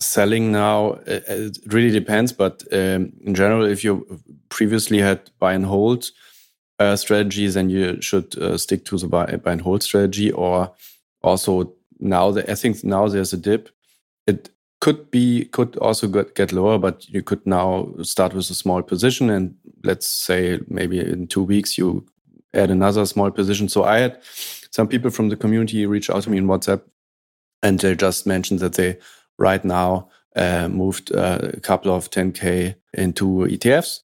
selling 0.00 0.52
now 0.52 1.00
it 1.06 1.58
really 1.66 1.90
depends, 1.90 2.32
but 2.32 2.62
um, 2.72 3.12
in 3.22 3.34
general, 3.34 3.64
if 3.64 3.84
you 3.84 4.20
previously 4.48 4.98
had 4.98 5.30
buy 5.38 5.52
and 5.54 5.66
hold 5.66 6.10
uh, 6.78 6.96
strategies, 6.96 7.54
then 7.54 7.70
you 7.70 8.00
should 8.00 8.36
uh, 8.38 8.56
stick 8.58 8.84
to 8.86 8.98
the 8.98 9.06
buy, 9.06 9.26
buy 9.36 9.52
and 9.52 9.60
hold 9.60 9.82
strategy. 9.82 10.32
Or 10.32 10.72
also 11.22 11.74
now, 12.04 12.30
the, 12.30 12.50
I 12.50 12.54
think 12.54 12.84
now 12.84 13.08
there's 13.08 13.32
a 13.32 13.36
dip. 13.36 13.70
It 14.26 14.50
could 14.80 15.10
be 15.10 15.46
could 15.46 15.76
also 15.78 16.08
get, 16.08 16.34
get 16.34 16.52
lower, 16.52 16.78
but 16.78 17.08
you 17.08 17.22
could 17.22 17.46
now 17.46 17.92
start 18.02 18.34
with 18.34 18.50
a 18.50 18.54
small 18.54 18.82
position, 18.82 19.30
and 19.30 19.54
let's 19.82 20.06
say 20.06 20.60
maybe 20.68 21.00
in 21.00 21.26
two 21.26 21.42
weeks 21.42 21.78
you 21.78 22.06
add 22.52 22.70
another 22.70 23.04
small 23.06 23.30
position. 23.30 23.68
So 23.68 23.84
I 23.84 23.98
had 23.98 24.18
some 24.70 24.88
people 24.88 25.10
from 25.10 25.28
the 25.28 25.36
community 25.36 25.86
reach 25.86 26.10
out 26.10 26.22
to 26.22 26.30
me 26.30 26.38
in 26.38 26.46
WhatsApp 26.46 26.82
and 27.64 27.80
they 27.80 27.96
just 27.96 28.26
mentioned 28.26 28.60
that 28.60 28.74
they 28.74 28.98
right 29.38 29.64
now 29.64 30.08
uh, 30.36 30.68
moved 30.68 31.12
uh, 31.12 31.38
a 31.54 31.60
couple 31.60 31.92
of 31.92 32.10
10K 32.10 32.76
into 32.92 33.24
ETFs. 33.24 34.00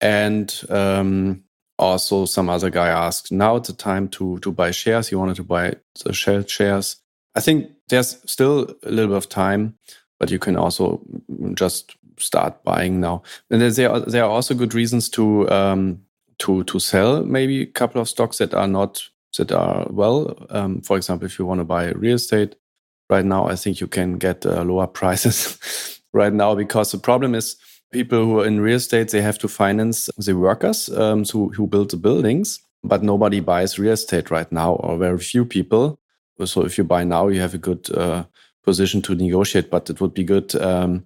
And 0.00 0.54
um, 0.68 1.42
also 1.78 2.26
some 2.26 2.50
other 2.50 2.70
guy 2.70 2.88
asked, 2.88 3.32
now 3.32 3.56
it's 3.56 3.68
the 3.68 3.74
time 3.74 4.08
to, 4.10 4.38
to 4.40 4.52
buy 4.52 4.70
shares. 4.70 5.08
He 5.08 5.14
wanted 5.14 5.36
to 5.36 5.44
buy 5.44 5.76
the 6.04 6.12
Shell 6.12 6.44
shares. 6.46 6.96
I 7.38 7.40
think 7.40 7.70
there's 7.88 8.18
still 8.26 8.74
a 8.82 8.90
little 8.90 9.10
bit 9.10 9.16
of 9.16 9.28
time, 9.28 9.78
but 10.18 10.28
you 10.28 10.40
can 10.40 10.56
also 10.56 11.00
just 11.54 11.96
start 12.18 12.64
buying 12.64 12.98
now. 12.98 13.22
And 13.48 13.62
there 13.62 13.92
are, 13.92 14.00
there 14.00 14.24
are 14.24 14.30
also 14.30 14.54
good 14.54 14.74
reasons 14.74 15.08
to 15.10 15.48
um, 15.48 16.00
to 16.38 16.64
to 16.64 16.80
sell 16.80 17.22
maybe 17.24 17.62
a 17.62 17.66
couple 17.66 18.00
of 18.00 18.08
stocks 18.08 18.38
that 18.38 18.54
are 18.54 18.66
not 18.66 19.08
that 19.36 19.52
are 19.52 19.86
well. 19.88 20.34
Um, 20.50 20.80
for 20.80 20.96
example, 20.96 21.26
if 21.26 21.38
you 21.38 21.46
want 21.46 21.60
to 21.60 21.64
buy 21.64 21.92
real 21.92 22.16
estate 22.16 22.56
right 23.08 23.24
now, 23.24 23.46
I 23.46 23.54
think 23.54 23.80
you 23.80 23.86
can 23.86 24.18
get 24.18 24.44
uh, 24.44 24.64
lower 24.64 24.86
prices 25.00 26.00
right 26.12 26.32
now 26.32 26.56
because 26.56 26.90
the 26.90 26.98
problem 26.98 27.36
is 27.36 27.54
people 27.92 28.24
who 28.24 28.40
are 28.40 28.46
in 28.46 28.60
real 28.60 28.78
estate 28.78 29.10
they 29.10 29.22
have 29.22 29.38
to 29.38 29.48
finance 29.48 30.10
the 30.16 30.34
workers 30.34 30.88
um, 30.88 31.24
so, 31.24 31.50
who 31.50 31.68
build 31.68 31.92
the 31.92 31.96
buildings, 31.96 32.58
but 32.82 33.04
nobody 33.04 33.38
buys 33.38 33.78
real 33.78 33.92
estate 33.92 34.28
right 34.28 34.50
now, 34.50 34.72
or 34.72 34.98
very 34.98 35.18
few 35.18 35.44
people. 35.44 36.00
So 36.46 36.64
if 36.64 36.78
you 36.78 36.84
buy 36.84 37.04
now, 37.04 37.28
you 37.28 37.40
have 37.40 37.54
a 37.54 37.58
good 37.58 37.90
uh, 37.90 38.24
position 38.64 39.02
to 39.02 39.14
negotiate. 39.14 39.70
But 39.70 39.90
it 39.90 40.00
would 40.00 40.14
be 40.14 40.24
good 40.24 40.54
um, 40.56 41.04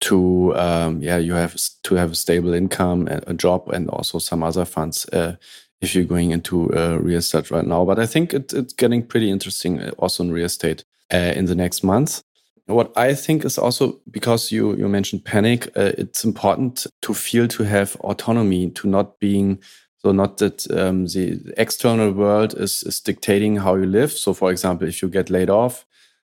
to 0.00 0.54
um, 0.56 1.00
yeah 1.02 1.16
you 1.16 1.34
have 1.34 1.56
to 1.84 1.94
have 1.94 2.12
a 2.12 2.16
stable 2.16 2.54
income, 2.54 3.08
a 3.08 3.34
job, 3.34 3.68
and 3.70 3.88
also 3.90 4.18
some 4.18 4.42
other 4.42 4.64
funds. 4.64 5.06
Uh, 5.12 5.36
if 5.80 5.94
you're 5.94 6.04
going 6.04 6.30
into 6.30 6.72
uh, 6.74 6.98
real 7.00 7.18
estate 7.18 7.50
right 7.50 7.66
now. 7.66 7.84
But 7.84 7.98
I 7.98 8.06
think 8.06 8.32
it, 8.32 8.52
it's 8.52 8.72
getting 8.72 9.06
pretty 9.06 9.30
interesting 9.30 9.80
uh, 9.80 9.90
also 9.98 10.24
in 10.24 10.32
real 10.32 10.46
estate 10.46 10.84
uh, 11.12 11.32
in 11.36 11.46
the 11.46 11.54
next 11.54 11.82
months. 11.82 12.22
What 12.66 12.96
I 12.96 13.14
think 13.14 13.44
is 13.44 13.58
also 13.58 14.00
because 14.10 14.50
you 14.50 14.74
you 14.76 14.88
mentioned 14.88 15.24
panic, 15.24 15.68
uh, 15.76 15.92
it's 15.96 16.24
important 16.24 16.86
to 17.02 17.14
feel 17.14 17.46
to 17.48 17.62
have 17.62 17.94
autonomy, 18.00 18.70
to 18.70 18.88
not 18.88 19.20
being 19.20 19.60
so 20.06 20.12
not 20.12 20.38
that 20.38 20.70
um, 20.70 21.06
the 21.06 21.52
external 21.56 22.12
world 22.12 22.54
is 22.56 22.84
is 22.84 23.00
dictating 23.00 23.56
how 23.56 23.74
you 23.74 23.86
live. 23.86 24.12
So, 24.12 24.34
for 24.34 24.52
example, 24.52 24.86
if 24.86 25.02
you 25.02 25.08
get 25.08 25.30
laid 25.30 25.50
off, 25.50 25.84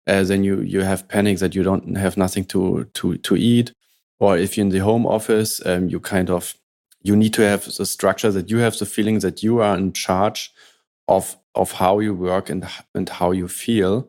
uh, 0.08 0.24
then 0.24 0.46
you 0.46 0.62
you 0.62 0.84
have 0.84 1.10
panic 1.10 1.40
that 1.40 1.56
you 1.56 1.64
don't 1.64 1.98
have 1.98 2.16
nothing 2.16 2.46
to 2.46 2.86
to 2.94 3.18
to 3.18 3.36
eat, 3.36 3.74
or 4.18 4.38
if 4.38 4.56
you're 4.56 4.66
in 4.66 4.72
the 4.72 4.80
home 4.80 5.06
office, 5.06 5.62
um, 5.66 5.90
you 5.90 6.00
kind 6.00 6.30
of 6.30 6.56
you 7.04 7.18
need 7.18 7.34
to 7.34 7.42
have 7.42 7.66
the 7.66 7.86
structure 7.86 8.32
that 8.32 8.50
you 8.50 8.60
have 8.60 8.78
the 8.78 8.86
feeling 8.86 9.20
that 9.20 9.44
you 9.44 9.60
are 9.62 9.78
in 9.78 9.92
charge 9.92 10.54
of 11.08 11.36
of 11.54 11.74
how 11.74 12.00
you 12.00 12.14
work 12.16 12.50
and 12.50 12.66
and 12.94 13.10
how 13.10 13.34
you 13.34 13.48
feel 13.50 14.08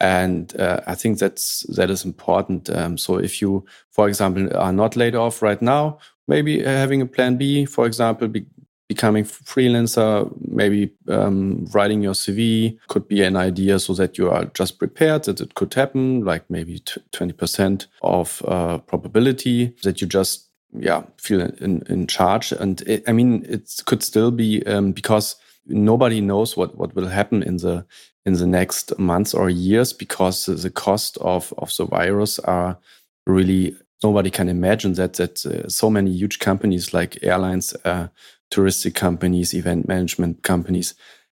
and 0.00 0.54
uh, 0.60 0.80
I 0.86 0.94
think 0.94 1.18
that's 1.18 1.66
that 1.76 1.90
is 1.90 2.04
important. 2.04 2.70
Um, 2.70 2.98
so 2.98 3.18
if 3.18 3.42
you, 3.42 3.64
for 3.90 4.08
example, 4.08 4.56
are 4.56 4.72
not 4.72 4.96
laid 4.96 5.14
off 5.14 5.42
right 5.42 5.60
now, 5.60 5.98
maybe 6.28 6.62
having 6.62 7.02
a 7.02 7.06
plan 7.06 7.36
B, 7.36 7.64
for 7.66 7.86
example, 7.86 8.28
be, 8.28 8.46
becoming 8.88 9.24
freelancer, 9.24 10.30
maybe 10.48 10.90
um, 11.08 11.66
writing 11.72 12.02
your 12.02 12.14
CV 12.14 12.78
could 12.88 13.06
be 13.06 13.22
an 13.22 13.36
idea, 13.36 13.78
so 13.78 13.92
that 13.94 14.16
you 14.16 14.30
are 14.30 14.46
just 14.54 14.78
prepared 14.78 15.24
that 15.24 15.40
it 15.40 15.54
could 15.54 15.74
happen, 15.74 16.24
like 16.24 16.48
maybe 16.48 16.82
twenty 17.12 17.34
percent 17.34 17.86
of 18.02 18.42
uh, 18.48 18.78
probability 18.78 19.74
that 19.82 20.00
you 20.00 20.06
just 20.06 20.46
yeah 20.72 21.02
feel 21.18 21.40
in 21.40 21.82
in 21.88 22.06
charge. 22.06 22.52
And 22.52 22.80
it, 22.82 23.04
I 23.06 23.12
mean, 23.12 23.44
it 23.48 23.82
could 23.84 24.02
still 24.02 24.30
be 24.30 24.64
um, 24.66 24.92
because 24.92 25.36
nobody 25.66 26.20
knows 26.20 26.56
what 26.56 26.76
what 26.76 26.94
will 26.94 27.08
happen 27.08 27.42
in 27.42 27.58
the 27.58 27.84
in 28.24 28.34
the 28.34 28.46
next 28.46 28.98
months 28.98 29.34
or 29.34 29.50
years 29.50 29.92
because 29.92 30.46
the 30.46 30.70
cost 30.70 31.18
of 31.18 31.52
of 31.58 31.74
the 31.76 31.84
virus 31.84 32.38
are 32.40 32.78
really 33.26 33.76
nobody 34.02 34.30
can 34.30 34.48
imagine 34.48 34.94
that 34.94 35.14
that 35.14 35.44
uh, 35.46 35.68
so 35.68 35.90
many 35.90 36.10
huge 36.10 36.38
companies 36.38 36.94
like 36.94 37.18
airlines 37.22 37.74
uh, 37.84 38.08
touristic 38.50 38.94
companies, 38.94 39.54
event 39.54 39.88
management 39.88 40.42
companies, 40.42 40.94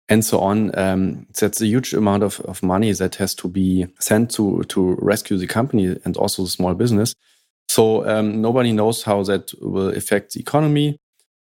and 0.10 0.25
so 0.25 0.39
on. 0.39 0.77
Um, 0.77 1.25
that's 1.39 1.62
a 1.62 1.68
huge 1.68 1.94
amount 1.94 2.24
of, 2.24 2.39
of 2.41 2.62
money 2.62 2.91
that 2.91 3.15
has 3.15 3.34
to 3.36 3.48
be 3.48 3.88
sent 4.00 4.32
to, 4.32 4.63
to 4.63 4.96
rescue 5.00 5.38
the 5.38 5.48
company 5.48 5.98
and 6.03 6.18
also 6.18 6.44
the 6.44 6.50
small 6.50 6.74
business. 6.74 7.13
So 7.70 8.06
um, 8.06 8.41
nobody 8.41 8.74
knows 8.74 9.03
how 9.03 9.24
that 9.24 9.53
will 9.62 9.89
affect 9.89 10.34
the 10.34 10.41
economy. 10.41 10.98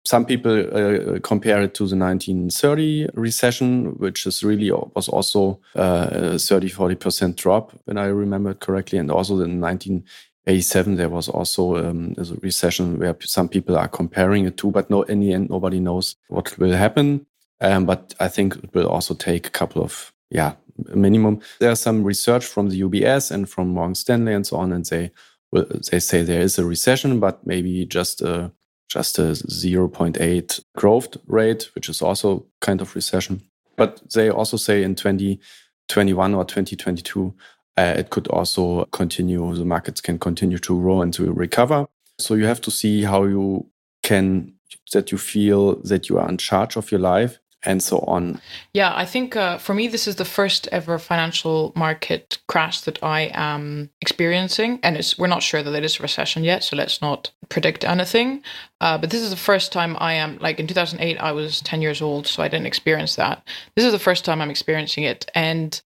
Some 0.07 0.25
people 0.25 0.51
uh, 0.59 1.19
compare 1.19 1.61
it 1.61 1.73
to 1.75 1.85
the 1.85 1.97
1930 1.97 3.09
recession, 3.13 3.97
which 3.97 4.25
is 4.25 4.43
really 4.43 4.71
was 4.71 5.09
also 5.09 5.59
uh, 5.75 6.07
a 6.11 6.39
30, 6.39 6.69
40% 6.69 7.35
drop, 7.35 7.77
when 7.85 7.97
I 7.97 8.05
remember 8.05 8.53
correctly, 8.53 8.97
and 8.97 9.11
also 9.11 9.37
the 9.37 9.47
19 9.47 10.05
87 10.47 10.95
there 10.95 11.09
was 11.09 11.29
also 11.29 11.77
um, 11.77 12.15
a 12.17 12.23
recession 12.41 12.99
where 12.99 13.15
some 13.21 13.49
people 13.49 13.77
are 13.77 13.87
comparing 13.87 14.45
it 14.45 14.57
to 14.57 14.71
but 14.71 14.89
no 14.89 15.03
in 15.03 15.19
the 15.19 15.33
end 15.33 15.49
nobody 15.49 15.79
knows 15.79 16.15
what 16.29 16.57
will 16.57 16.73
happen. 16.73 17.25
Um, 17.59 17.85
but 17.85 18.13
i 18.19 18.27
think 18.27 18.55
it 18.55 18.73
will 18.75 18.87
also 18.87 19.15
take 19.15 19.47
a 19.47 19.51
couple 19.51 19.81
of 19.81 20.13
yeah 20.29 20.53
minimum. 20.93 21.41
There's 21.59 21.81
some 21.81 22.03
research 22.03 22.45
from 22.45 22.69
the 22.69 22.81
ubs 22.81 23.31
and 23.31 23.49
from 23.49 23.69
morgan 23.69 23.95
stanley 23.95 24.33
and 24.33 24.45
so 24.45 24.57
on 24.57 24.71
and 24.71 24.85
they 24.85 25.11
well, 25.51 25.65
they 25.91 25.99
say 25.99 26.23
there 26.23 26.41
is 26.41 26.59
a 26.59 26.65
recession 26.65 27.19
but 27.19 27.45
maybe 27.45 27.85
just 27.85 28.21
a 28.21 28.51
just 28.89 29.19
a 29.19 29.33
0.8 29.33 30.63
growth 30.75 31.17
rate 31.27 31.69
which 31.75 31.89
is 31.89 32.01
also 32.01 32.45
kind 32.61 32.81
of 32.81 32.95
recession. 32.95 33.41
But 33.75 34.01
they 34.13 34.29
also 34.29 34.57
say 34.57 34.83
in 34.83 34.95
2021 34.95 36.33
or 36.33 36.45
2022 36.45 37.33
uh, 37.77 37.93
it 37.97 38.09
could 38.09 38.27
also 38.29 38.85
continue, 38.85 39.53
the 39.55 39.65
markets 39.65 40.01
can 40.01 40.17
continue 40.17 40.57
to 40.57 40.79
grow 40.79 41.01
and 41.01 41.13
to 41.13 41.31
recover. 41.31 41.87
So 42.19 42.33
you 42.33 42.45
have 42.45 42.61
to 42.61 42.71
see 42.71 43.03
how 43.03 43.25
you 43.25 43.67
can, 44.03 44.53
that 44.93 45.11
you 45.11 45.17
feel 45.17 45.75
that 45.83 46.09
you 46.09 46.17
are 46.17 46.27
in 46.27 46.37
charge 46.37 46.75
of 46.75 46.91
your 46.91 46.99
life 46.99 47.39
and 47.63 47.81
so 47.83 47.99
on. 47.99 48.39
Yeah, 48.73 48.93
I 48.95 49.05
think 49.05 49.35
uh, 49.35 49.57
for 49.57 49.73
me, 49.73 49.87
this 49.87 50.07
is 50.07 50.15
the 50.15 50.25
first 50.25 50.67
ever 50.71 50.97
financial 50.97 51.73
market 51.75 52.37
crash 52.47 52.81
that 52.81 53.03
I 53.03 53.31
am 53.33 53.89
experiencing. 53.99 54.79
And 54.83 54.95
it's, 54.95 55.17
we're 55.17 55.27
not 55.27 55.43
sure 55.43 55.61
that 55.61 55.73
it 55.73 55.83
is 55.83 55.99
a 55.99 56.03
recession 56.03 56.43
yet, 56.43 56.63
so 56.63 56.75
let's 56.75 57.01
not 57.01 57.31
predict 57.49 57.83
anything. 57.83 58.43
Uh, 58.79 58.97
but 58.97 59.09
this 59.09 59.21
is 59.21 59.31
the 59.31 59.35
first 59.35 59.71
time 59.71 59.97
I 59.99 60.13
am, 60.13 60.37
like 60.39 60.59
in 60.59 60.67
2008, 60.67 61.17
I 61.17 61.31
was 61.31 61.61
10 61.61 61.81
years 61.81 62.01
old, 62.01 62.27
so 62.27 62.41
I 62.43 62.47
didn't 62.47 62.67
experience 62.67 63.15
that. 63.15 63.45
This 63.75 63.85
is 63.85 63.91
the 63.91 63.99
first 63.99 64.23
time 64.23 64.41
I'm 64.41 64.51
experiencing 64.51 65.03
it. 65.03 65.29
And 65.33 65.81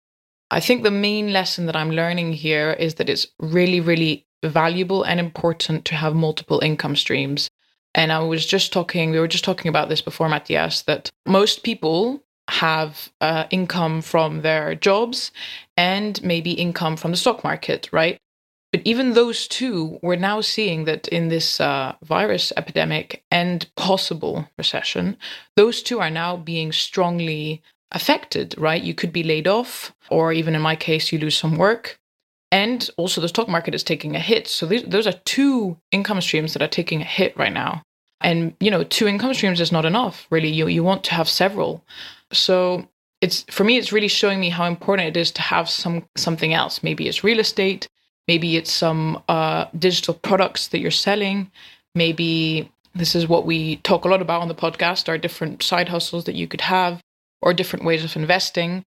I 0.49 0.59
think 0.59 0.83
the 0.83 0.91
main 0.91 1.33
lesson 1.33 1.65
that 1.65 1.75
I'm 1.75 1.91
learning 1.91 2.33
here 2.33 2.71
is 2.71 2.95
that 2.95 3.09
it's 3.09 3.27
really, 3.39 3.81
really 3.81 4.25
valuable 4.43 5.03
and 5.03 5.19
important 5.19 5.83
to 5.85 5.95
have 5.95 6.15
multiple 6.15 6.59
income 6.59 6.95
streams. 6.95 7.49
And 7.93 8.11
I 8.11 8.19
was 8.19 8.45
just 8.45 8.71
talking, 8.71 9.11
we 9.11 9.19
were 9.19 9.27
just 9.27 9.43
talking 9.43 9.69
about 9.69 9.89
this 9.89 10.01
before, 10.01 10.29
Matthias, 10.29 10.83
that 10.83 11.09
most 11.25 11.63
people 11.63 12.23
have 12.49 13.11
uh, 13.19 13.45
income 13.49 14.01
from 14.01 14.41
their 14.41 14.75
jobs 14.75 15.31
and 15.75 16.21
maybe 16.23 16.51
income 16.51 16.95
from 16.95 17.11
the 17.11 17.17
stock 17.17 17.43
market, 17.43 17.89
right? 17.91 18.17
But 18.71 18.81
even 18.85 19.13
those 19.13 19.47
two, 19.47 19.99
we're 20.01 20.15
now 20.15 20.41
seeing 20.41 20.85
that 20.85 21.07
in 21.07 21.29
this 21.29 21.59
uh, 21.59 21.95
virus 22.03 22.53
epidemic 22.55 23.23
and 23.31 23.67
possible 23.75 24.47
recession, 24.57 25.17
those 25.55 25.81
two 25.81 25.99
are 25.99 26.09
now 26.09 26.37
being 26.37 26.71
strongly 26.71 27.63
affected, 27.91 28.55
right? 28.57 28.81
You 28.81 28.93
could 28.93 29.13
be 29.13 29.23
laid 29.23 29.47
off, 29.47 29.93
or 30.09 30.33
even 30.33 30.55
in 30.55 30.61
my 30.61 30.75
case, 30.75 31.11
you 31.11 31.19
lose 31.19 31.37
some 31.37 31.57
work. 31.57 31.99
And 32.51 32.89
also, 32.97 33.19
the 33.19 33.27
stock 33.27 33.49
market 33.49 33.75
is 33.75 33.83
taking 33.83 34.15
a 34.15 34.19
hit. 34.19 34.47
So, 34.47 34.65
those 34.65 35.07
are 35.07 35.19
two 35.25 35.77
income 35.91 36.21
streams 36.21 36.53
that 36.53 36.61
are 36.61 36.67
taking 36.67 37.01
a 37.01 37.05
hit 37.05 37.35
right 37.37 37.51
now. 37.51 37.83
And 38.21 38.55
you 38.59 38.71
know, 38.71 38.83
two 38.83 39.07
income 39.07 39.33
streams 39.33 39.61
is 39.61 39.71
not 39.71 39.85
enough. 39.85 40.27
Really, 40.29 40.49
you 40.49 40.67
you 40.67 40.83
want 40.83 41.03
to 41.05 41.13
have 41.13 41.29
several. 41.29 41.83
So 42.31 42.87
it's 43.21 43.43
for 43.49 43.63
me, 43.63 43.77
it's 43.77 43.91
really 43.91 44.07
showing 44.07 44.39
me 44.39 44.49
how 44.49 44.65
important 44.65 45.09
it 45.09 45.17
is 45.17 45.31
to 45.31 45.41
have 45.41 45.69
some 45.69 46.05
something 46.15 46.53
else. 46.53 46.83
Maybe 46.83 47.07
it's 47.07 47.23
real 47.23 47.39
estate. 47.39 47.87
Maybe 48.27 48.57
it's 48.57 48.71
some 48.71 49.21
uh, 49.29 49.65
digital 49.77 50.13
products 50.13 50.67
that 50.69 50.79
you're 50.79 50.91
selling. 50.91 51.51
Maybe 51.95 52.71
this 52.93 53.15
is 53.15 53.27
what 53.27 53.45
we 53.45 53.77
talk 53.77 54.03
a 54.03 54.09
lot 54.09 54.21
about 54.21 54.41
on 54.41 54.47
the 54.47 54.55
podcast: 54.55 55.07
are 55.07 55.17
different 55.17 55.61
side 55.61 55.89
hustles 55.89 56.25
that 56.25 56.35
you 56.35 56.47
could 56.47 56.61
have, 56.61 57.01
or 57.41 57.53
different 57.53 57.85
ways 57.85 58.03
of 58.03 58.15
investing. 58.15 58.83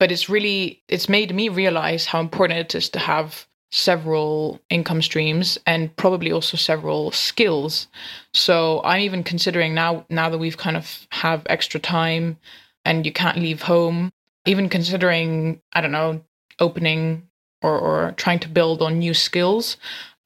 But 0.00 0.10
it's 0.10 0.28
really 0.28 0.82
it's 0.88 1.08
made 1.08 1.34
me 1.34 1.48
realize 1.48 2.06
how 2.06 2.20
important 2.20 2.60
it 2.60 2.74
is 2.74 2.88
to 2.90 2.98
have 2.98 3.46
several 3.70 4.60
income 4.70 5.02
streams 5.02 5.58
and 5.66 5.94
probably 5.96 6.30
also 6.30 6.56
several 6.56 7.10
skills. 7.10 7.88
So 8.32 8.80
I'm 8.84 9.00
even 9.00 9.24
considering 9.24 9.74
now 9.74 10.06
now 10.10 10.28
that 10.30 10.38
we've 10.38 10.56
kind 10.56 10.76
of 10.76 11.06
have 11.10 11.42
extra 11.46 11.80
time 11.80 12.36
and 12.84 13.04
you 13.06 13.12
can't 13.12 13.38
leave 13.38 13.62
home, 13.62 14.12
even 14.46 14.68
considering 14.68 15.60
I 15.72 15.80
don't 15.80 15.92
know 15.92 16.22
opening 16.58 17.28
or 17.62 17.78
or 17.78 18.12
trying 18.16 18.40
to 18.40 18.48
build 18.48 18.82
on 18.82 18.98
new 18.98 19.14
skills. 19.14 19.76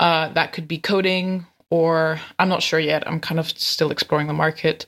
Uh, 0.00 0.28
that 0.32 0.52
could 0.52 0.68
be 0.68 0.78
coding 0.78 1.46
or 1.70 2.20
I'm 2.38 2.48
not 2.48 2.62
sure 2.62 2.80
yet. 2.80 3.06
I'm 3.06 3.20
kind 3.20 3.38
of 3.38 3.48
still 3.58 3.90
exploring 3.90 4.26
the 4.26 4.32
market. 4.32 4.86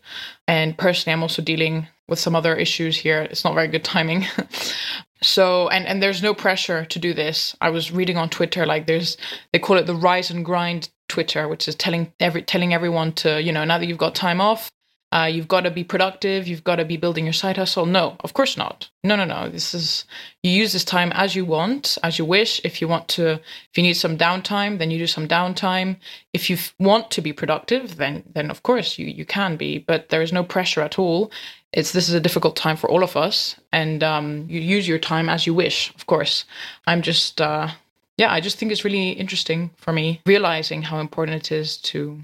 And 0.48 0.76
personally, 0.76 1.12
I'm 1.12 1.22
also 1.22 1.42
dealing 1.42 1.88
with 2.10 2.18
some 2.18 2.36
other 2.36 2.54
issues 2.54 2.98
here. 2.98 3.22
It's 3.22 3.44
not 3.44 3.54
very 3.54 3.68
good 3.68 3.84
timing. 3.84 4.26
so 5.22 5.68
and 5.68 5.86
and 5.86 6.02
there's 6.02 6.22
no 6.22 6.32
pressure 6.32 6.86
to 6.86 6.98
do 6.98 7.12
this 7.12 7.54
i 7.60 7.68
was 7.68 7.92
reading 7.92 8.16
on 8.16 8.30
twitter 8.30 8.64
like 8.64 8.86
there's 8.86 9.18
they 9.52 9.58
call 9.58 9.76
it 9.76 9.86
the 9.86 9.94
rise 9.94 10.30
and 10.30 10.46
grind 10.46 10.88
twitter 11.08 11.46
which 11.46 11.68
is 11.68 11.74
telling 11.74 12.10
every 12.20 12.42
telling 12.42 12.72
everyone 12.72 13.12
to 13.12 13.42
you 13.42 13.52
know 13.52 13.62
now 13.64 13.76
that 13.76 13.86
you've 13.86 13.98
got 13.98 14.14
time 14.14 14.40
off 14.40 14.70
uh, 15.12 15.24
you've 15.24 15.48
got 15.48 15.62
to 15.62 15.70
be 15.72 15.82
productive, 15.82 16.46
you've 16.46 16.62
got 16.62 16.76
to 16.76 16.84
be 16.84 16.96
building 16.96 17.24
your 17.24 17.32
side 17.32 17.56
hustle. 17.56 17.84
No, 17.84 18.16
of 18.20 18.32
course 18.32 18.56
not. 18.56 18.88
No, 19.02 19.16
no, 19.16 19.24
no. 19.24 19.48
This 19.48 19.74
is, 19.74 20.04
you 20.44 20.52
use 20.52 20.72
this 20.72 20.84
time 20.84 21.10
as 21.14 21.34
you 21.34 21.44
want, 21.44 21.98
as 22.04 22.16
you 22.16 22.24
wish. 22.24 22.60
If 22.62 22.80
you 22.80 22.86
want 22.86 23.08
to, 23.08 23.32
if 23.32 23.70
you 23.74 23.82
need 23.82 23.94
some 23.94 24.16
downtime, 24.16 24.78
then 24.78 24.92
you 24.92 24.98
do 24.98 25.08
some 25.08 25.26
downtime. 25.26 25.96
If 26.32 26.48
you 26.48 26.58
want 26.78 27.10
to 27.10 27.20
be 27.20 27.32
productive, 27.32 27.96
then, 27.96 28.22
then 28.32 28.52
of 28.52 28.62
course 28.62 29.00
you, 29.00 29.06
you 29.06 29.24
can 29.24 29.56
be, 29.56 29.78
but 29.78 30.10
there 30.10 30.22
is 30.22 30.32
no 30.32 30.44
pressure 30.44 30.80
at 30.80 30.96
all. 30.96 31.32
It's, 31.72 31.92
this 31.92 32.08
is 32.08 32.14
a 32.14 32.20
difficult 32.20 32.56
time 32.56 32.76
for 32.76 32.90
all 32.90 33.04
of 33.04 33.16
us. 33.16 33.56
And 33.72 34.02
um, 34.02 34.46
you 34.48 34.60
use 34.60 34.88
your 34.88 34.98
time 34.98 35.28
as 35.28 35.46
you 35.46 35.54
wish, 35.54 35.94
of 35.94 36.06
course. 36.06 36.44
I'm 36.86 37.02
just, 37.02 37.40
uh, 37.40 37.68
yeah, 38.16 38.32
I 38.32 38.40
just 38.40 38.58
think 38.58 38.70
it's 38.70 38.84
really 38.84 39.10
interesting 39.10 39.70
for 39.76 39.92
me 39.92 40.20
realizing 40.26 40.82
how 40.82 40.98
important 40.98 41.36
it 41.36 41.52
is 41.52 41.76
to 41.78 42.20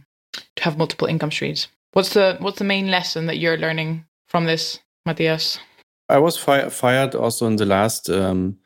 to 0.54 0.62
have 0.62 0.76
multiple 0.76 1.09
income 1.09 1.30
streams. 1.30 1.68
What's 1.92 2.12
the 2.12 2.37
what's 2.40 2.59
the 2.59 2.64
main 2.64 2.90
lesson 2.90 3.26
that 3.26 3.38
you're 3.38 3.56
learning 3.56 4.04
from 4.26 4.44
this, 4.44 4.80
Matthias? 5.06 5.59
I 6.09 6.18
was 6.18 6.37
fi- 6.37 6.68
fired 6.68 7.14
also 7.14 7.46
in 7.46 7.56
the 7.56 7.64
last 7.64 8.11
um, 8.11 8.59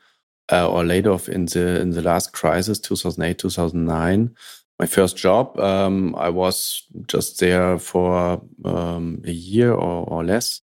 uh, 0.51 0.69
or 0.69 0.83
laid 0.83 1.07
off 1.07 1.29
in 1.29 1.45
the 1.45 1.79
in 1.79 1.91
the 1.91 2.01
last 2.01 2.33
crisis, 2.33 2.79
2008, 2.79 3.37
2009. 3.37 4.35
My 4.79 4.85
first 4.87 5.15
job, 5.15 5.59
um, 5.59 6.15
I 6.17 6.29
was 6.29 6.83
just 7.07 7.39
there 7.39 7.77
for 7.77 8.41
um, 8.65 9.21
a 9.25 9.31
year 9.31 9.71
or, 9.71 10.05
or 10.07 10.23
less. 10.25 10.61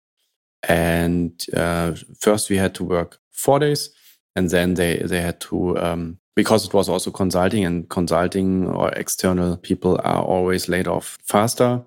And 0.67 1.45
uh, 1.55 1.93
first 2.19 2.49
we 2.49 2.57
had 2.57 2.73
to 2.75 2.83
work 2.83 3.19
four 3.31 3.59
days, 3.59 3.89
and 4.35 4.49
then 4.49 4.73
they 4.73 4.97
they 4.97 5.21
had 5.21 5.39
to 5.41 5.77
um, 5.77 6.17
because 6.35 6.65
it 6.65 6.73
was 6.73 6.89
also 6.89 7.11
consulting 7.11 7.65
and 7.65 7.89
consulting 7.89 8.67
or 8.67 8.89
external 8.89 9.57
people 9.57 9.99
are 10.03 10.23
always 10.23 10.67
laid 10.67 10.87
off 10.87 11.17
faster. 11.23 11.81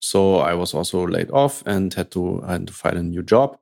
So 0.00 0.38
I 0.38 0.54
was 0.54 0.74
also 0.74 1.06
laid 1.06 1.30
off 1.30 1.62
and 1.66 1.94
had 1.94 2.10
to 2.12 2.40
had 2.40 2.66
to 2.66 2.72
find 2.72 2.98
a 2.98 3.02
new 3.02 3.22
job. 3.22 3.58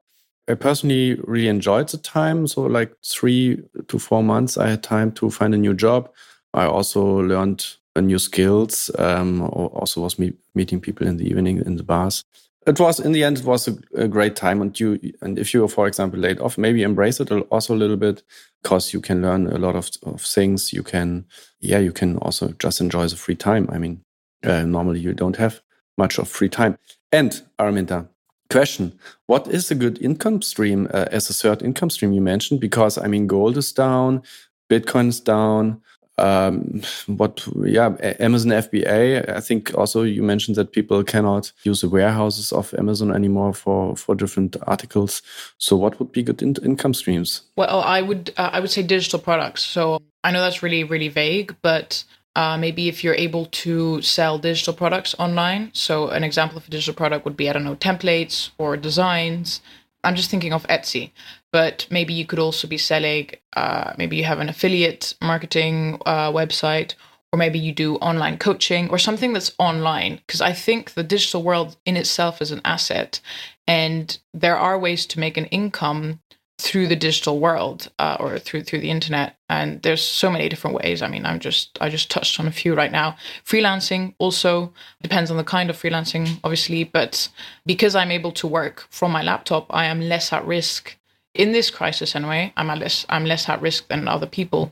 I 0.49 0.55
personally 0.55 1.21
really 1.25 1.49
enjoyed 1.49 1.89
the 1.89 1.99
time. 1.99 2.47
So 2.47 2.63
like 2.63 2.93
three 3.05 3.63
to 3.89 3.99
four 3.99 4.23
months, 4.23 4.57
I 4.57 4.71
had 4.71 4.83
time 4.83 5.13
to 5.13 5.31
find 5.31 5.55
a 5.55 5.59
new 5.59 5.75
job. 5.75 6.11
I 6.55 6.65
also 6.65 7.05
learned 7.21 7.65
new 8.01 8.19
skills. 8.19 8.91
Um, 8.99 9.43
also 9.43 10.01
was 10.01 10.19
me 10.19 10.33
meeting 10.55 10.81
people 10.81 11.07
in 11.07 11.17
the 11.19 11.29
evening 11.29 11.63
in 11.65 11.77
the 11.77 11.83
bars. 11.83 12.25
It 12.67 12.79
was 12.79 13.01
in 13.01 13.13
the 13.13 13.25
end, 13.25 13.39
it 13.39 13.45
was 13.45 13.69
a, 13.69 13.77
a, 13.95 14.07
great 14.07 14.37
time. 14.37 14.61
And 14.61 14.79
you, 14.79 14.99
and 15.23 15.39
if 15.39 15.55
you, 15.55 15.67
for 15.67 15.87
example, 15.87 16.21
laid 16.21 16.41
off, 16.41 16.59
maybe 16.59 16.83
embrace 16.83 17.19
it 17.19 17.31
also 17.51 17.75
a 17.75 17.77
little 17.77 17.97
bit 17.97 18.23
because 18.63 18.93
you 18.93 19.01
can 19.01 19.23
learn 19.23 19.47
a 19.47 19.57
lot 19.57 19.77
of, 19.77 19.89
of 20.03 20.21
things. 20.21 20.73
You 20.73 20.83
can, 20.83 21.25
yeah, 21.61 21.79
you 21.79 21.93
can 21.93 22.19
also 22.19 22.49
just 22.59 22.81
enjoy 22.81 23.07
the 23.07 23.17
free 23.17 23.35
time. 23.35 23.67
I 23.73 23.79
mean, 23.79 24.05
uh, 24.45 24.63
normally 24.63 25.01
you 25.01 25.15
don't 25.15 25.37
have 25.37 25.63
much 25.97 26.19
of 26.19 26.29
free 26.29 26.51
time. 26.51 26.77
And 27.11 27.43
Araminta, 27.59 28.09
question: 28.51 28.99
What 29.27 29.49
is 29.49 29.71
a 29.71 29.75
good 29.75 30.01
income 30.03 30.43
stream 30.43 30.87
uh, 30.93 31.07
as 31.11 31.31
a 31.31 31.35
third 31.35 31.63
income 31.63 31.91
stream 31.91 32.13
you 32.13 32.21
mentioned? 32.21 32.61
Because 32.61 32.99
I 32.99 33.07
mean, 33.07 33.27
gold 33.27 33.57
is 33.57 33.73
down, 33.73 34.23
Bitcoin 34.71 35.09
is 35.09 35.21
down. 35.21 35.81
Um, 36.21 36.83
what, 37.07 37.47
yeah, 37.65 37.97
Amazon 38.21 38.53
FBA. 38.53 39.29
I 39.29 39.41
think 39.41 39.75
also 39.77 40.03
you 40.03 40.23
mentioned 40.23 40.57
that 40.57 40.73
people 40.73 41.03
cannot 41.03 41.53
use 41.65 41.81
the 41.81 41.89
warehouses 41.89 42.53
of 42.53 42.75
Amazon 42.79 43.15
anymore 43.15 43.53
for 43.55 43.97
for 43.97 44.15
different 44.15 44.57
articles. 44.67 45.23
So, 45.59 45.77
what 45.77 45.99
would 45.99 46.13
be 46.13 46.23
good 46.23 46.43
in 46.43 46.57
income 46.63 46.95
streams? 46.95 47.43
Well, 47.57 47.81
I 47.81 48.03
would 48.03 48.33
uh, 48.37 48.51
I 48.53 48.61
would 48.61 48.71
say 48.71 48.83
digital 48.83 49.19
products. 49.19 49.63
So 49.63 50.01
I 50.25 50.31
know 50.31 50.41
that's 50.41 50.63
really 50.63 50.85
really 50.85 51.09
vague, 51.09 51.57
but 51.63 52.05
uh, 52.37 52.57
maybe 52.57 52.89
if 52.89 53.03
you're 53.03 53.15
able 53.15 53.47
to 53.47 54.01
sell 54.03 54.39
digital 54.39 54.73
products 54.73 55.15
online. 55.19 55.71
So, 55.73 56.09
an 56.09 56.23
example 56.25 56.59
of 56.59 56.67
a 56.67 56.71
digital 56.71 56.95
product 56.95 57.25
would 57.25 57.37
be, 57.37 57.51
I 57.51 57.53
don't 57.53 57.65
know, 57.65 57.77
templates 57.77 58.51
or 58.57 58.77
designs. 58.77 59.61
I'm 60.03 60.15
just 60.15 60.31
thinking 60.31 60.53
of 60.53 60.67
Etsy, 60.69 61.11
but 61.53 61.87
maybe 61.91 62.15
you 62.15 62.27
could 62.27 62.39
also 62.39 62.67
be 62.67 62.79
selling, 62.79 63.31
uh, 63.55 63.93
maybe 63.99 64.17
you 64.17 64.25
have 64.25 64.41
an 64.41 64.49
affiliate 64.49 65.15
marketing 65.21 66.01
uh, 66.07 66.31
website, 66.31 66.95
or 67.33 67.39
maybe 67.39 67.59
you 67.59 67.73
do 67.73 67.97
online 67.97 68.39
coaching 68.39 68.91
or 68.91 68.99
something 68.99 69.33
that's 69.33 69.53
online. 69.59 70.17
Because 70.27 70.41
I 70.41 70.53
think 70.53 70.95
the 70.95 71.03
digital 71.03 71.43
world 71.43 71.77
in 71.85 71.97
itself 71.97 72.41
is 72.41 72.51
an 72.51 72.63
asset, 72.65 73.21
and 73.67 74.19
there 74.33 74.57
are 74.57 74.79
ways 74.79 75.07
to 75.07 75.21
make 75.21 75.37
an 75.37 75.47
income 75.47 76.21
through 76.61 76.87
the 76.87 76.97
digital 76.97 77.41
world 77.41 77.91
uh, 77.99 78.19
or 78.21 78.39
through 78.39 78.63
through 78.63 78.81
the 78.81 78.91
internet. 78.91 79.37
And 79.49 79.81
there's 79.83 80.03
so 80.03 80.31
many 80.31 80.49
different 80.49 80.77
ways. 80.77 81.01
I 81.01 81.09
mean 81.09 81.25
i'm 81.25 81.41
just 81.41 81.79
i 81.81 81.89
just 81.89 82.11
touched 82.11 82.39
on 82.39 82.47
a 82.47 82.53
few 82.53 82.75
right 82.75 82.93
now. 82.93 83.17
Freelancing 83.45 84.15
also 84.19 84.73
depends 85.03 85.31
on 85.31 85.39
the 85.39 85.45
kind 85.45 85.71
of 85.71 85.77
freelancing 85.77 86.39
obviously 86.45 86.85
but 86.85 87.29
because 87.65 87.95
i'm 87.95 88.11
able 88.11 88.33
to 88.33 88.47
work 88.47 88.87
from 88.91 89.11
my 89.11 89.23
laptop 89.23 89.67
i 89.71 89.87
am 89.87 90.01
less 90.01 90.33
at 90.33 90.47
risk 90.47 90.97
in 91.35 91.53
this 91.53 91.71
crisis 91.71 92.15
anyway. 92.15 92.53
I'm 92.57 92.69
less 92.79 93.07
i'm 93.09 93.25
less 93.25 93.49
at 93.49 93.63
risk 93.63 93.89
than 93.89 94.07
other 94.07 94.27
people. 94.27 94.71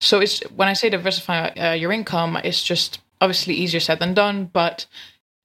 So 0.00 0.18
it's 0.20 0.40
when 0.50 0.68
i 0.68 0.72
say 0.72 0.90
diversify 0.90 1.48
uh, 1.50 1.72
your 1.72 1.92
income 1.92 2.36
it's 2.42 2.62
just 2.62 3.00
obviously 3.20 3.54
easier 3.54 3.80
said 3.80 4.00
than 4.00 4.14
done 4.14 4.50
but 4.52 4.86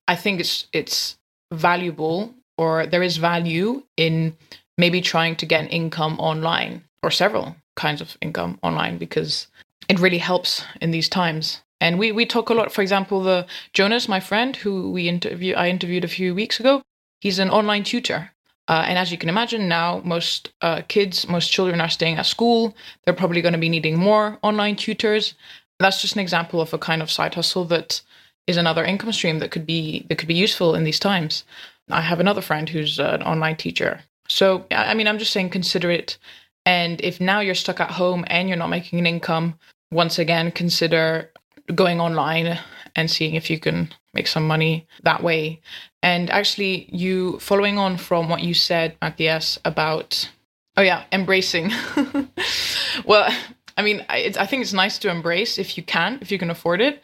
i 0.08 0.16
think 0.16 0.40
it's 0.40 0.68
it's 0.74 1.18
valuable 1.52 2.34
or 2.58 2.86
there 2.86 3.04
is 3.04 3.18
value 3.18 3.84
in 3.98 4.36
maybe 4.78 5.02
trying 5.02 5.36
to 5.38 5.46
get 5.46 5.62
an 5.62 5.70
income 5.70 6.20
online 6.20 6.84
or 7.02 7.12
several 7.12 7.56
kinds 7.76 8.02
of 8.02 8.18
income 8.22 8.60
online 8.64 8.98
because 8.98 9.48
it 9.90 10.00
really 10.00 10.18
helps 10.18 10.64
in 10.82 10.92
these 10.92 11.10
times. 11.10 11.62
And 11.82 12.00
we, 12.00 12.12
we 12.12 12.26
talk 12.26 12.50
a 12.50 12.54
lot, 12.54 12.72
for 12.72 12.82
example, 12.82 13.22
the 13.22 13.46
Jonas, 13.74 14.08
my 14.08 14.20
friend, 14.20 14.56
who 14.56 14.92
we 14.92 15.10
interview 15.10 15.56
I 15.56 15.70
interviewed 15.70 16.06
a 16.06 16.08
few 16.08 16.34
weeks 16.34 16.60
ago, 16.60 16.82
he's 17.20 17.40
an 17.40 17.50
online 17.50 17.84
tutor. 17.84 18.32
Uh, 18.70 18.86
and 18.88 18.98
as 18.98 19.12
you 19.12 19.18
can 19.18 19.28
imagine, 19.28 19.68
now 19.68 20.02
most 20.06 20.54
uh, 20.62 20.82
kids, 20.88 21.28
most 21.28 21.52
children 21.52 21.82
are 21.82 21.90
staying 21.90 22.18
at 22.18 22.26
school. 22.26 22.76
They're 23.04 23.14
probably 23.14 23.42
going 23.42 23.54
to 23.54 23.60
be 23.60 23.68
needing 23.68 23.98
more 23.98 24.40
online 24.42 24.78
tutors. 24.78 25.34
That's 25.80 26.02
just 26.02 26.16
an 26.16 26.22
example 26.22 26.62
of 26.62 26.74
a 26.74 26.78
kind 26.78 27.02
of 27.02 27.12
side 27.12 27.36
hustle 27.36 27.66
that 27.66 28.02
is 28.48 28.56
another 28.56 28.86
income 28.86 29.12
stream 29.12 29.40
that 29.40 29.52
could 29.52 29.66
be 29.66 30.06
that 30.08 30.18
could 30.18 30.28
be 30.28 30.34
useful 30.34 30.76
in 30.76 30.86
these 30.86 31.00
times. 31.00 31.44
I 31.90 32.02
have 32.02 32.22
another 32.22 32.42
friend 32.42 32.70
who's 32.70 33.00
an 33.00 33.22
online 33.24 33.58
teacher, 33.58 34.02
so, 34.28 34.66
I 34.72 34.94
mean, 34.94 35.08
I'm 35.08 35.20
just 35.20 35.32
saying 35.32 35.50
consider 35.50 35.92
it. 35.92 36.18
And 36.66 37.02
if 37.02 37.20
now 37.20 37.42
you're 37.42 37.56
stuck 37.56 37.80
at 37.80 37.92
home 37.92 38.24
and 38.28 38.48
you're 38.48 38.58
not 38.58 38.70
making 38.70 39.00
an 39.00 39.06
income, 39.06 39.60
once 39.92 40.18
again, 40.18 40.52
consider 40.52 41.30
going 41.74 42.00
online 42.00 42.60
and 42.96 43.10
seeing 43.10 43.36
if 43.36 43.50
you 43.50 43.60
can 43.60 43.94
make 44.14 44.28
some 44.28 44.48
money 44.48 44.88
that 45.04 45.24
way. 45.24 45.62
And 46.02 46.30
actually, 46.30 46.88
you 46.92 47.40
following 47.40 47.78
on 47.78 47.98
from 47.98 48.30
what 48.30 48.44
you 48.44 48.54
said, 48.54 48.96
Matthias, 49.02 49.60
about, 49.66 50.30
oh, 50.78 50.82
yeah, 50.82 51.04
embracing. 51.12 51.72
well, 53.06 53.30
I 53.78 53.82
mean, 53.82 54.06
I, 54.10 54.34
I 54.38 54.46
think 54.46 54.62
it's 54.62 54.74
nice 54.74 54.98
to 55.00 55.10
embrace 55.10 55.58
if 55.58 55.78
you 55.78 55.84
can, 55.84 56.20
if 56.22 56.32
you 56.32 56.38
can 56.38 56.50
afford 56.50 56.82
it. 56.82 57.02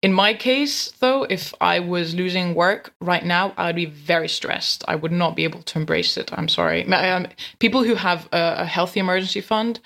In 0.00 0.12
my 0.12 0.32
case, 0.32 0.92
though, 1.00 1.24
if 1.24 1.52
I 1.60 1.80
was 1.80 2.14
losing 2.14 2.54
work 2.54 2.94
right 3.00 3.24
now, 3.24 3.52
I'd 3.56 3.74
be 3.74 3.86
very 3.86 4.28
stressed. 4.28 4.84
I 4.86 4.94
would 4.94 5.10
not 5.10 5.34
be 5.34 5.42
able 5.42 5.62
to 5.62 5.78
embrace 5.78 6.16
it. 6.16 6.30
I'm 6.32 6.48
sorry. 6.48 6.86
Um, 6.92 7.26
people 7.58 7.82
who 7.82 7.96
have 7.96 8.28
a, 8.30 8.58
a 8.58 8.64
healthy 8.64 9.00
emergency 9.00 9.40
fund, 9.40 9.80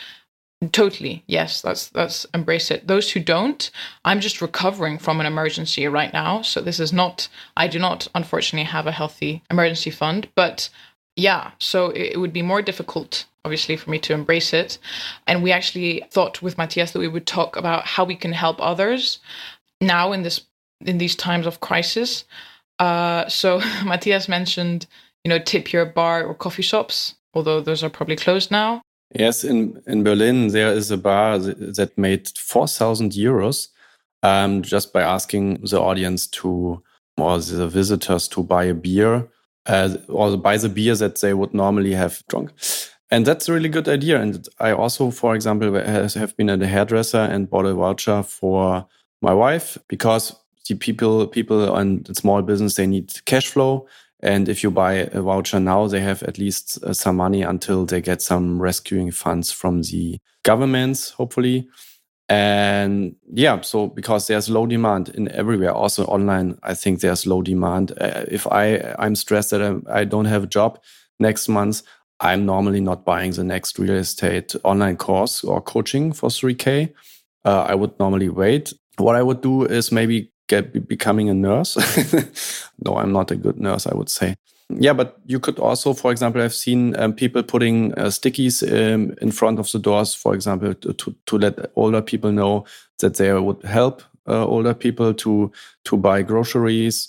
totally 0.70 1.24
yes 1.26 1.60
that's 1.60 1.88
that's 1.88 2.24
embrace 2.34 2.70
it 2.70 2.86
those 2.86 3.10
who 3.10 3.20
don't 3.20 3.70
i'm 4.04 4.20
just 4.20 4.40
recovering 4.40 4.98
from 4.98 5.18
an 5.18 5.26
emergency 5.26 5.88
right 5.88 6.12
now 6.12 6.40
so 6.40 6.60
this 6.60 6.78
is 6.78 6.92
not 6.92 7.28
i 7.56 7.66
do 7.66 7.78
not 7.78 8.06
unfortunately 8.14 8.64
have 8.64 8.86
a 8.86 8.92
healthy 8.92 9.42
emergency 9.50 9.90
fund 9.90 10.28
but 10.34 10.68
yeah 11.16 11.50
so 11.58 11.90
it, 11.90 12.18
would 12.18 12.32
be 12.32 12.42
more 12.42 12.62
difficult 12.62 13.26
obviously 13.44 13.76
for 13.76 13.90
me 13.90 13.98
to 13.98 14.14
embrace 14.14 14.52
it 14.52 14.78
and 15.26 15.42
we 15.42 15.50
actually 15.50 16.04
thought 16.10 16.40
with 16.40 16.58
matthias 16.58 16.92
that 16.92 17.00
we 17.00 17.08
would 17.08 17.26
talk 17.26 17.56
about 17.56 17.84
how 17.84 18.04
we 18.04 18.14
can 18.14 18.32
help 18.32 18.56
others 18.60 19.18
now 19.82 20.12
in 20.12 20.22
this 20.22 20.46
in 20.84 20.98
these 20.98 21.14
times 21.14 21.46
of 21.46 21.60
crisis. 21.60 22.24
Uh, 22.78 23.28
so 23.28 23.58
Matthias 23.84 24.28
mentioned, 24.28 24.86
you 25.24 25.28
know, 25.28 25.38
tip 25.38 25.72
your 25.72 25.84
bar 25.86 26.24
or 26.24 26.34
coffee 26.34 26.62
shops, 26.62 27.14
although 27.34 27.60
those 27.60 27.84
are 27.84 27.90
probably 27.90 28.16
closed 28.16 28.50
now. 28.50 28.82
Yes, 29.14 29.44
in 29.44 29.82
in 29.86 30.02
Berlin 30.02 30.48
there 30.48 30.72
is 30.72 30.90
a 30.90 30.96
bar 30.96 31.38
that 31.38 31.92
made 31.96 32.28
four 32.38 32.66
thousand 32.66 33.12
euros 33.12 33.68
um, 34.22 34.62
just 34.62 34.92
by 34.92 35.02
asking 35.02 35.60
the 35.62 35.80
audience 35.80 36.26
to 36.28 36.82
or 37.18 37.38
the 37.38 37.68
visitors 37.68 38.26
to 38.28 38.42
buy 38.42 38.64
a 38.64 38.74
beer 38.74 39.28
uh, 39.66 39.96
or 40.08 40.36
buy 40.36 40.56
the 40.56 40.68
beer 40.68 40.94
that 40.96 41.20
they 41.20 41.34
would 41.34 41.54
normally 41.54 41.92
have 41.92 42.22
drunk. 42.28 42.52
And 43.10 43.26
that's 43.26 43.48
a 43.48 43.52
really 43.52 43.68
good 43.68 43.88
idea. 43.88 44.20
And 44.20 44.48
I 44.58 44.72
also, 44.72 45.10
for 45.10 45.34
example, 45.34 45.74
have 45.74 46.36
been 46.36 46.48
at 46.48 46.62
a 46.62 46.66
hairdresser 46.66 47.18
and 47.18 47.50
bought 47.50 47.66
a 47.66 47.74
voucher 47.74 48.22
for 48.22 48.86
my 49.22 49.34
wife 49.34 49.78
because 49.88 50.34
the 50.68 50.74
people 50.76 51.26
people 51.26 51.72
on 51.72 52.04
small 52.14 52.42
business 52.42 52.76
they 52.76 52.86
need 52.86 53.12
cash 53.26 53.48
flow 53.48 53.86
and 54.20 54.48
if 54.48 54.62
you 54.62 54.70
buy 54.70 54.94
a 55.12 55.22
voucher 55.22 55.60
now 55.60 55.86
they 55.86 56.00
have 56.00 56.22
at 56.24 56.38
least 56.38 56.78
uh, 56.84 56.92
some 56.92 57.16
money 57.16 57.42
until 57.42 57.84
they 57.86 58.00
get 58.00 58.22
some 58.22 58.60
rescuing 58.62 59.10
funds 59.10 59.50
from 59.52 59.82
the 59.82 60.18
governments 60.44 61.10
hopefully 61.10 61.68
And 62.28 63.16
yeah, 63.32 63.60
so 63.60 63.88
because 63.88 64.26
there's 64.26 64.48
low 64.48 64.66
demand 64.66 65.10
in 65.10 65.30
everywhere, 65.32 65.72
also 65.74 66.04
online, 66.06 66.58
I 66.62 66.74
think 66.74 67.00
there's 67.00 67.26
low 67.26 67.42
demand. 67.42 67.92
Uh, 68.00 68.24
if 68.28 68.46
I 68.46 68.94
I'm 68.98 69.14
stressed 69.16 69.50
that 69.50 69.62
I, 69.62 70.00
I 70.00 70.04
don't 70.04 70.24
have 70.26 70.44
a 70.44 70.46
job 70.46 70.78
next 71.20 71.48
month, 71.48 71.82
I'm 72.20 72.46
normally 72.46 72.80
not 72.80 73.04
buying 73.04 73.32
the 73.32 73.44
next 73.44 73.78
real 73.78 73.94
estate 73.96 74.54
online 74.64 74.96
course 74.96 75.44
or 75.44 75.60
coaching 75.60 76.12
for 76.14 76.30
3K. 76.30 76.92
Uh, 77.44 77.62
I 77.68 77.74
would 77.74 77.98
normally 77.98 78.28
wait. 78.30 78.72
What 78.98 79.16
I 79.16 79.22
would 79.22 79.40
do 79.40 79.64
is 79.64 79.92
maybe 79.92 80.30
get 80.48 80.86
becoming 80.88 81.28
a 81.30 81.34
nurse. 81.34 81.76
no, 82.84 82.96
I'm 82.96 83.12
not 83.12 83.30
a 83.30 83.36
good 83.36 83.58
nurse, 83.58 83.86
I 83.86 83.94
would 83.94 84.10
say. 84.10 84.36
Yeah, 84.78 84.92
but 84.92 85.18
you 85.26 85.38
could 85.38 85.58
also, 85.58 85.92
for 85.92 86.12
example, 86.12 86.40
I've 86.40 86.54
seen 86.54 86.96
um, 86.96 87.12
people 87.12 87.42
putting 87.42 87.92
uh, 87.94 88.06
stickies 88.06 88.62
um, 88.62 89.14
in 89.20 89.30
front 89.30 89.58
of 89.58 89.70
the 89.70 89.78
doors, 89.78 90.14
for 90.14 90.34
example, 90.34 90.74
to, 90.74 91.14
to, 91.26 91.38
let 91.38 91.70
older 91.76 92.00
people 92.00 92.32
know 92.32 92.64
that 93.00 93.16
they 93.16 93.32
would 93.32 93.62
help 93.64 94.02
uh, 94.26 94.46
older 94.46 94.74
people 94.74 95.12
to 95.12 95.50
to 95.84 95.96
buy 95.96 96.22
groceries 96.22 97.08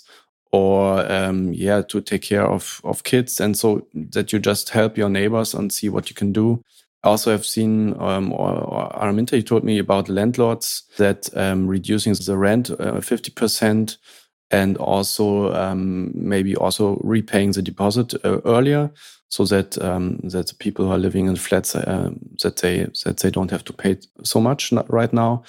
or 0.52 1.10
um, 1.10 1.52
yeah 1.52 1.80
to 1.82 2.00
take 2.00 2.22
care 2.22 2.46
of 2.46 2.80
of 2.84 3.04
kids, 3.04 3.40
and 3.40 3.56
so 3.56 3.86
that 3.94 4.32
you 4.32 4.38
just 4.38 4.70
help 4.70 4.98
your 4.98 5.08
neighbors 5.08 5.54
and 5.54 5.72
see 5.72 5.88
what 5.88 6.10
you 6.10 6.14
can 6.14 6.32
do. 6.32 6.62
Also 7.04 7.30
have 7.30 7.44
seen, 7.46 7.94
um, 8.00 8.32
or, 8.32 8.50
or 8.52 8.90
Araminta, 8.92 9.36
you 9.36 9.42
told 9.42 9.64
me 9.64 9.78
about 9.78 10.08
landlords 10.08 10.84
that 10.98 11.28
um, 11.36 11.66
reducing 11.68 12.14
the 12.14 12.36
rent 12.36 12.70
uh, 12.70 13.00
50% 13.00 13.98
and 14.50 14.76
also 14.78 15.52
um, 15.54 16.12
maybe 16.14 16.56
also 16.56 16.96
repaying 17.02 17.52
the 17.52 17.62
deposit 17.62 18.14
uh, 18.24 18.40
earlier 18.44 18.90
so 19.28 19.44
that 19.46 19.80
um, 19.82 20.18
that 20.22 20.48
the 20.48 20.54
people 20.54 20.86
who 20.86 20.92
are 20.92 20.98
living 20.98 21.26
in 21.26 21.36
flats 21.36 21.74
uh, 21.74 22.10
that 22.42 22.56
they 22.58 22.86
that 23.04 23.18
they 23.18 23.30
don't 23.30 23.50
have 23.50 23.64
to 23.64 23.72
pay 23.72 23.98
so 24.22 24.40
much 24.40 24.72
right 24.88 25.12
now. 25.12 25.42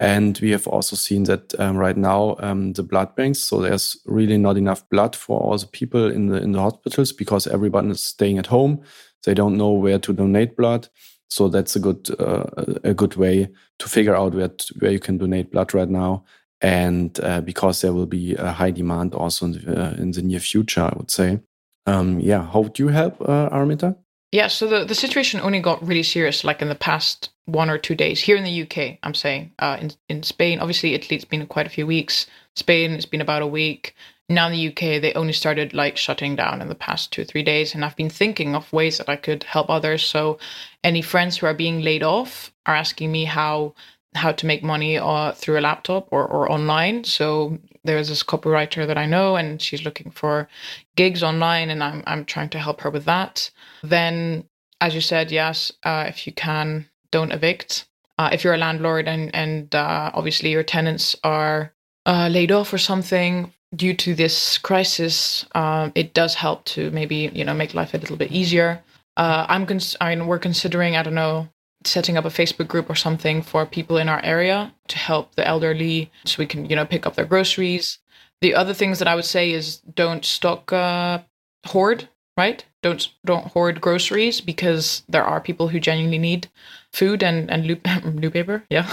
And 0.00 0.38
we 0.42 0.50
have 0.50 0.66
also 0.66 0.96
seen 0.96 1.24
that 1.24 1.58
um, 1.60 1.76
right 1.76 1.96
now 1.96 2.36
um, 2.40 2.72
the 2.72 2.82
blood 2.82 3.14
banks. 3.16 3.40
So 3.40 3.60
there's 3.60 3.96
really 4.06 4.38
not 4.38 4.56
enough 4.56 4.88
blood 4.90 5.14
for 5.14 5.40
all 5.40 5.58
the 5.58 5.66
people 5.66 6.10
in 6.10 6.26
the 6.28 6.42
in 6.42 6.52
the 6.52 6.60
hospitals 6.60 7.12
because 7.12 7.46
everyone 7.46 7.90
is 7.90 8.02
staying 8.02 8.38
at 8.38 8.46
home. 8.46 8.82
They 9.24 9.34
don't 9.34 9.56
know 9.56 9.72
where 9.72 9.98
to 9.98 10.12
donate 10.12 10.56
blood. 10.56 10.88
So 11.30 11.48
that's 11.48 11.76
a 11.76 11.80
good 11.80 12.10
uh, 12.20 12.44
a 12.84 12.92
good 12.92 13.16
way 13.16 13.48
to 13.78 13.88
figure 13.88 14.14
out 14.14 14.34
where 14.34 14.50
where 14.78 14.90
you 14.90 14.98
can 14.98 15.18
donate 15.18 15.50
blood 15.50 15.72
right 15.72 15.88
now 15.88 16.24
and 16.62 17.18
uh, 17.22 17.40
because 17.40 17.80
there 17.80 17.92
will 17.92 18.06
be 18.06 18.34
a 18.36 18.52
high 18.52 18.70
demand 18.70 19.14
also 19.14 19.46
in 19.46 19.52
the, 19.52 19.82
uh, 19.82 19.90
in 19.94 20.12
the 20.12 20.22
near 20.22 20.38
future, 20.38 20.82
I 20.82 20.94
would 20.96 21.10
say. 21.10 21.40
Um, 21.86 22.20
yeah, 22.20 22.48
how 22.50 22.60
would 22.60 22.78
you 22.78 22.88
help, 22.88 23.20
uh, 23.20 23.50
Araminta? 23.50 23.96
Yeah, 24.30 24.46
so 24.46 24.66
the, 24.66 24.84
the 24.84 24.94
situation 24.94 25.40
only 25.40 25.60
got 25.60 25.86
really 25.86 26.04
serious 26.04 26.44
like 26.44 26.62
in 26.62 26.68
the 26.68 26.74
past 26.74 27.30
one 27.44 27.68
or 27.68 27.76
two 27.76 27.94
days 27.94 28.20
here 28.20 28.36
in 28.36 28.44
the 28.44 28.62
UK. 28.62 28.98
I'm 29.02 29.12
saying 29.12 29.52
uh, 29.58 29.76
in 29.80 29.92
in 30.08 30.22
Spain, 30.22 30.60
obviously 30.60 30.94
Italy, 30.94 31.16
it's 31.16 31.24
been 31.26 31.44
quite 31.46 31.66
a 31.66 31.70
few 31.70 31.86
weeks. 31.86 32.26
Spain, 32.56 32.92
it's 32.92 33.04
been 33.04 33.20
about 33.20 33.42
a 33.42 33.46
week. 33.46 33.94
Now 34.28 34.48
in 34.48 34.52
the 34.52 34.68
UK, 34.68 35.02
they 35.02 35.12
only 35.14 35.32
started 35.32 35.74
like 35.74 35.96
shutting 35.96 36.36
down 36.36 36.62
in 36.62 36.68
the 36.68 36.74
past 36.74 37.12
two 37.12 37.22
or 37.22 37.24
three 37.24 37.42
days, 37.42 37.74
and 37.74 37.84
I've 37.84 37.96
been 37.96 38.10
thinking 38.10 38.54
of 38.54 38.72
ways 38.72 38.98
that 38.98 39.08
I 39.08 39.16
could 39.16 39.44
help 39.44 39.68
others. 39.68 40.02
So, 40.04 40.38
any 40.82 41.02
friends 41.02 41.36
who 41.36 41.46
are 41.46 41.54
being 41.54 41.82
laid 41.82 42.02
off 42.02 42.52
are 42.64 42.74
asking 42.74 43.12
me 43.12 43.24
how 43.24 43.74
how 44.14 44.32
to 44.32 44.46
make 44.46 44.62
money 44.62 44.98
uh, 44.98 45.32
through 45.32 45.58
a 45.58 45.60
laptop 45.60 46.08
or, 46.10 46.26
or 46.26 46.50
online. 46.50 47.02
So 47.04 47.58
there's 47.84 48.08
this 48.08 48.22
copywriter 48.22 48.86
that 48.86 48.98
I 48.98 49.06
know, 49.06 49.36
and 49.36 49.60
she's 49.60 49.84
looking 49.84 50.10
for 50.10 50.48
gigs 50.96 51.22
online, 51.22 51.70
and 51.70 51.82
I'm 51.82 52.02
I'm 52.06 52.24
trying 52.24 52.50
to 52.50 52.58
help 52.58 52.82
her 52.82 52.90
with 52.90 53.04
that. 53.06 53.50
Then, 53.82 54.48
as 54.80 54.94
you 54.94 55.00
said, 55.00 55.30
yes, 55.30 55.72
uh, 55.82 56.04
if 56.08 56.26
you 56.26 56.32
can, 56.32 56.88
don't 57.10 57.32
evict. 57.32 57.86
Uh, 58.18 58.30
if 58.32 58.44
you're 58.44 58.54
a 58.54 58.58
landlord 58.58 59.08
and 59.08 59.34
and 59.34 59.74
uh, 59.74 60.10
obviously 60.14 60.50
your 60.50 60.62
tenants 60.62 61.16
are 61.24 61.72
uh, 62.06 62.28
laid 62.30 62.52
off 62.52 62.72
or 62.72 62.78
something 62.78 63.52
due 63.74 63.94
to 63.94 64.14
this 64.14 64.58
crisis, 64.58 65.46
um, 65.54 65.92
it 65.94 66.14
does 66.14 66.34
help 66.34 66.64
to 66.64 66.90
maybe 66.90 67.30
you 67.32 67.44
know 67.44 67.54
make 67.54 67.74
life 67.74 67.94
a 67.94 67.98
little 67.98 68.16
bit 68.16 68.32
easier. 68.32 68.82
Uh, 69.16 69.46
I'm 69.48 69.66
cons- 69.66 69.96
I 70.00 70.14
mean, 70.14 70.26
we're 70.26 70.38
considering 70.38 70.96
I 70.96 71.02
don't 71.02 71.14
know 71.14 71.48
setting 71.86 72.16
up 72.16 72.24
a 72.24 72.28
Facebook 72.28 72.68
group 72.68 72.88
or 72.88 72.94
something 72.94 73.42
for 73.42 73.66
people 73.66 73.96
in 73.96 74.08
our 74.08 74.20
area 74.24 74.72
to 74.88 74.98
help 74.98 75.34
the 75.34 75.46
elderly 75.46 76.10
so 76.24 76.36
we 76.38 76.46
can, 76.46 76.68
you 76.68 76.76
know, 76.76 76.86
pick 76.86 77.06
up 77.06 77.14
their 77.14 77.24
groceries. 77.24 77.98
The 78.40 78.54
other 78.54 78.74
things 78.74 78.98
that 78.98 79.08
I 79.08 79.14
would 79.14 79.24
say 79.24 79.50
is 79.50 79.78
don't 79.78 80.24
stock 80.24 80.72
uh, 80.72 81.20
hoard, 81.66 82.08
right? 82.36 82.64
Don't 82.82 83.08
don't 83.24 83.46
hoard 83.48 83.80
groceries 83.80 84.40
because 84.40 85.02
there 85.08 85.24
are 85.24 85.40
people 85.40 85.68
who 85.68 85.80
genuinely 85.80 86.18
need 86.18 86.48
food 86.92 87.22
and 87.22 87.50
and 87.50 87.66
loop, 87.66 87.86
loop 88.04 88.32
paper, 88.32 88.64
yeah. 88.70 88.92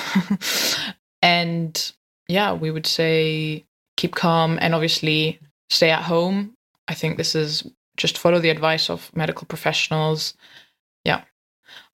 and 1.22 1.94
yeah, 2.28 2.54
we 2.54 2.70
would 2.70 2.86
say 2.86 3.66
keep 4.00 4.16
calm 4.16 4.58
and 4.62 4.74
obviously 4.74 5.40
stay 5.70 5.92
at 5.92 6.04
home. 6.04 6.54
I 6.88 6.94
think 6.94 7.18
this 7.18 7.36
is 7.36 7.70
just 7.98 8.18
follow 8.18 8.40
the 8.40 8.50
advice 8.50 8.90
of 8.90 9.12
medical 9.16 9.46
professionals. 9.46 10.34
Yeah, 11.06 11.22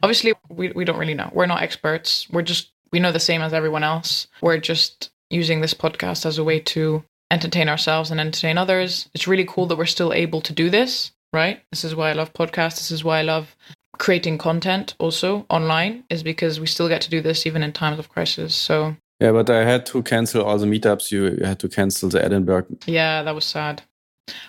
Obviously, 0.02 0.34
we, 0.50 0.72
we 0.72 0.86
don't 0.86 0.98
really 0.98 1.14
know. 1.14 1.30
We're 1.34 1.46
not 1.46 1.62
experts. 1.62 2.28
We're 2.30 2.42
just, 2.42 2.72
we 2.92 3.00
know 3.00 3.12
the 3.12 3.20
same 3.20 3.42
as 3.42 3.54
everyone 3.54 3.84
else. 3.84 4.28
We're 4.42 4.58
just 4.58 5.10
using 5.30 5.62
this 5.62 5.74
podcast 5.74 6.26
as 6.26 6.38
a 6.38 6.44
way 6.44 6.60
to 6.60 7.04
entertain 7.32 7.70
ourselves 7.70 8.12
and 8.12 8.20
entertain 8.20 8.58
others. 8.58 9.10
It's 9.14 9.28
really 9.28 9.46
cool 9.46 9.66
that 9.68 9.78
we're 9.78 9.86
still 9.86 10.14
able 10.14 10.42
to 10.42 10.54
do 10.54 10.70
this, 10.70 11.12
right? 11.34 11.64
This 11.72 11.84
is 11.84 11.96
why 11.96 12.10
I 12.10 12.14
love 12.14 12.34
podcasts. 12.34 12.76
This 12.76 12.92
is 12.92 13.04
why 13.04 13.20
I 13.20 13.24
love 13.24 13.56
creating 13.98 14.38
content 14.38 14.94
also 15.00 15.46
online, 15.50 16.04
is 16.10 16.22
because 16.22 16.60
we 16.60 16.68
still 16.68 16.90
get 16.90 17.02
to 17.02 17.10
do 17.10 17.22
this 17.22 17.48
even 17.48 17.64
in 17.64 17.72
times 17.72 17.98
of 17.98 18.10
crisis. 18.10 18.54
So, 18.54 18.96
yeah, 19.20 19.32
but 19.32 19.50
I 19.50 19.64
had 19.64 19.86
to 19.88 20.04
cancel 20.04 20.44
all 20.44 20.58
the 20.58 20.66
meetups. 20.66 21.12
You, 21.12 21.38
you 21.40 21.46
had 21.46 21.60
to 21.60 21.70
cancel 21.70 22.10
the 22.10 22.24
Edinburgh. 22.24 22.66
Yeah, 22.86 23.24
that 23.24 23.36
was 23.36 23.46
sad. 23.46 23.84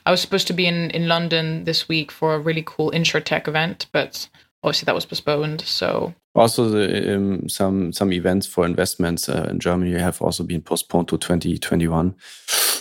I 0.04 0.10
was 0.10 0.20
supposed 0.20 0.46
to 0.48 0.52
be 0.52 0.66
in, 0.66 0.90
in 0.90 1.06
London 1.06 1.64
this 1.64 1.88
week 1.88 2.10
for 2.10 2.34
a 2.34 2.38
really 2.38 2.62
cool 2.64 2.90
tech 2.90 3.46
event, 3.46 3.86
but 3.92 4.28
obviously 4.62 4.86
that 4.86 4.94
was 4.94 5.06
postponed. 5.06 5.60
So 5.62 6.14
also 6.34 6.68
the, 6.68 7.14
um, 7.14 7.48
some 7.48 7.92
some 7.92 8.12
events 8.12 8.46
for 8.46 8.64
investments 8.64 9.28
uh, 9.28 9.48
in 9.50 9.60
Germany 9.60 9.92
have 9.98 10.22
also 10.22 10.44
been 10.44 10.62
postponed 10.62 11.08
to 11.08 11.18
2021. 11.18 12.14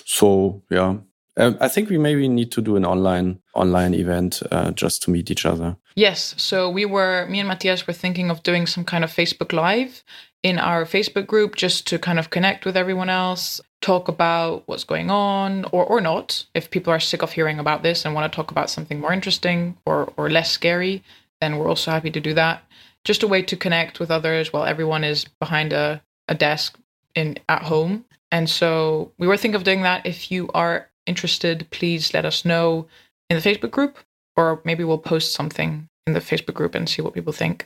So 0.05 0.63
yeah, 0.69 0.97
um, 1.37 1.57
I 1.59 1.67
think 1.67 1.89
we 1.89 1.97
maybe 1.97 2.27
need 2.27 2.51
to 2.53 2.61
do 2.61 2.75
an 2.75 2.85
online 2.85 3.39
online 3.53 3.93
event 3.93 4.41
uh, 4.51 4.71
just 4.71 5.03
to 5.03 5.11
meet 5.11 5.29
each 5.29 5.45
other. 5.45 5.75
Yes. 5.95 6.35
So 6.37 6.69
we 6.69 6.85
were 6.85 7.25
me 7.27 7.39
and 7.39 7.47
Matthias 7.47 7.87
were 7.87 7.93
thinking 7.93 8.29
of 8.29 8.43
doing 8.43 8.67
some 8.67 8.85
kind 8.85 9.03
of 9.03 9.11
Facebook 9.11 9.51
Live 9.51 10.03
in 10.45 10.59
our 10.59 10.85
Facebook 10.85 11.25
group 11.25 11.55
just 11.55 11.87
to 11.87 11.97
kind 11.97 12.19
of 12.19 12.29
connect 12.29 12.67
with 12.67 12.77
everyone 12.77 13.09
else, 13.09 13.59
talk 13.81 14.07
about 14.07 14.61
what's 14.67 14.83
going 14.83 15.09
on 15.09 15.65
or 15.71 15.83
or 15.83 15.99
not. 15.99 16.45
If 16.53 16.69
people 16.69 16.93
are 16.93 16.99
sick 16.99 17.23
of 17.23 17.31
hearing 17.31 17.57
about 17.57 17.81
this 17.81 18.05
and 18.05 18.13
want 18.13 18.31
to 18.31 18.35
talk 18.35 18.51
about 18.51 18.69
something 18.69 18.99
more 18.99 19.11
interesting 19.11 19.75
or 19.87 20.13
or 20.17 20.29
less 20.29 20.51
scary, 20.51 21.03
then 21.41 21.57
we're 21.57 21.67
also 21.67 21.89
happy 21.89 22.11
to 22.11 22.19
do 22.19 22.35
that. 22.35 22.61
Just 23.03 23.23
a 23.23 23.27
way 23.27 23.41
to 23.41 23.57
connect 23.57 23.99
with 23.99 24.11
others 24.11 24.53
while 24.53 24.65
everyone 24.65 25.03
is 25.03 25.25
behind 25.39 25.73
a, 25.73 26.03
a 26.27 26.35
desk 26.35 26.77
in 27.15 27.39
at 27.49 27.63
home. 27.63 28.05
And 28.31 28.47
so 28.47 29.11
we 29.17 29.25
were 29.25 29.37
thinking 29.37 29.55
of 29.55 29.63
doing 29.63 29.81
that. 29.81 30.05
If 30.05 30.29
you 30.31 30.51
are 30.53 30.91
interested, 31.07 31.67
please 31.71 32.13
let 32.13 32.23
us 32.23 32.45
know 32.45 32.85
in 33.31 33.37
the 33.39 33.49
Facebook 33.49 33.71
group, 33.71 33.97
or 34.37 34.61
maybe 34.63 34.83
we'll 34.83 34.99
post 34.99 35.33
something 35.33 35.89
in 36.07 36.13
the 36.13 36.19
Facebook 36.19 36.53
group 36.53 36.75
and 36.75 36.87
see 36.87 37.01
what 37.01 37.13
people 37.13 37.33
think. 37.33 37.65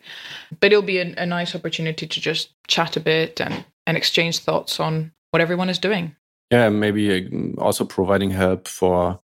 But 0.59 0.71
it'll 0.71 0.81
be 0.81 0.99
a, 0.99 1.13
a 1.17 1.25
nice 1.25 1.55
opportunity 1.55 2.07
to 2.07 2.21
just 2.21 2.51
chat 2.67 2.95
a 2.95 2.99
bit 2.99 3.41
and, 3.41 3.65
and 3.85 3.97
exchange 3.97 4.39
thoughts 4.39 4.79
on 4.79 5.11
what 5.31 5.41
everyone 5.41 5.69
is 5.69 5.79
doing. 5.79 6.15
Yeah, 6.51 6.69
maybe 6.69 7.27
uh, 7.57 7.61
also 7.61 7.85
providing 7.85 8.31
help 8.31 8.67
for 8.67 9.19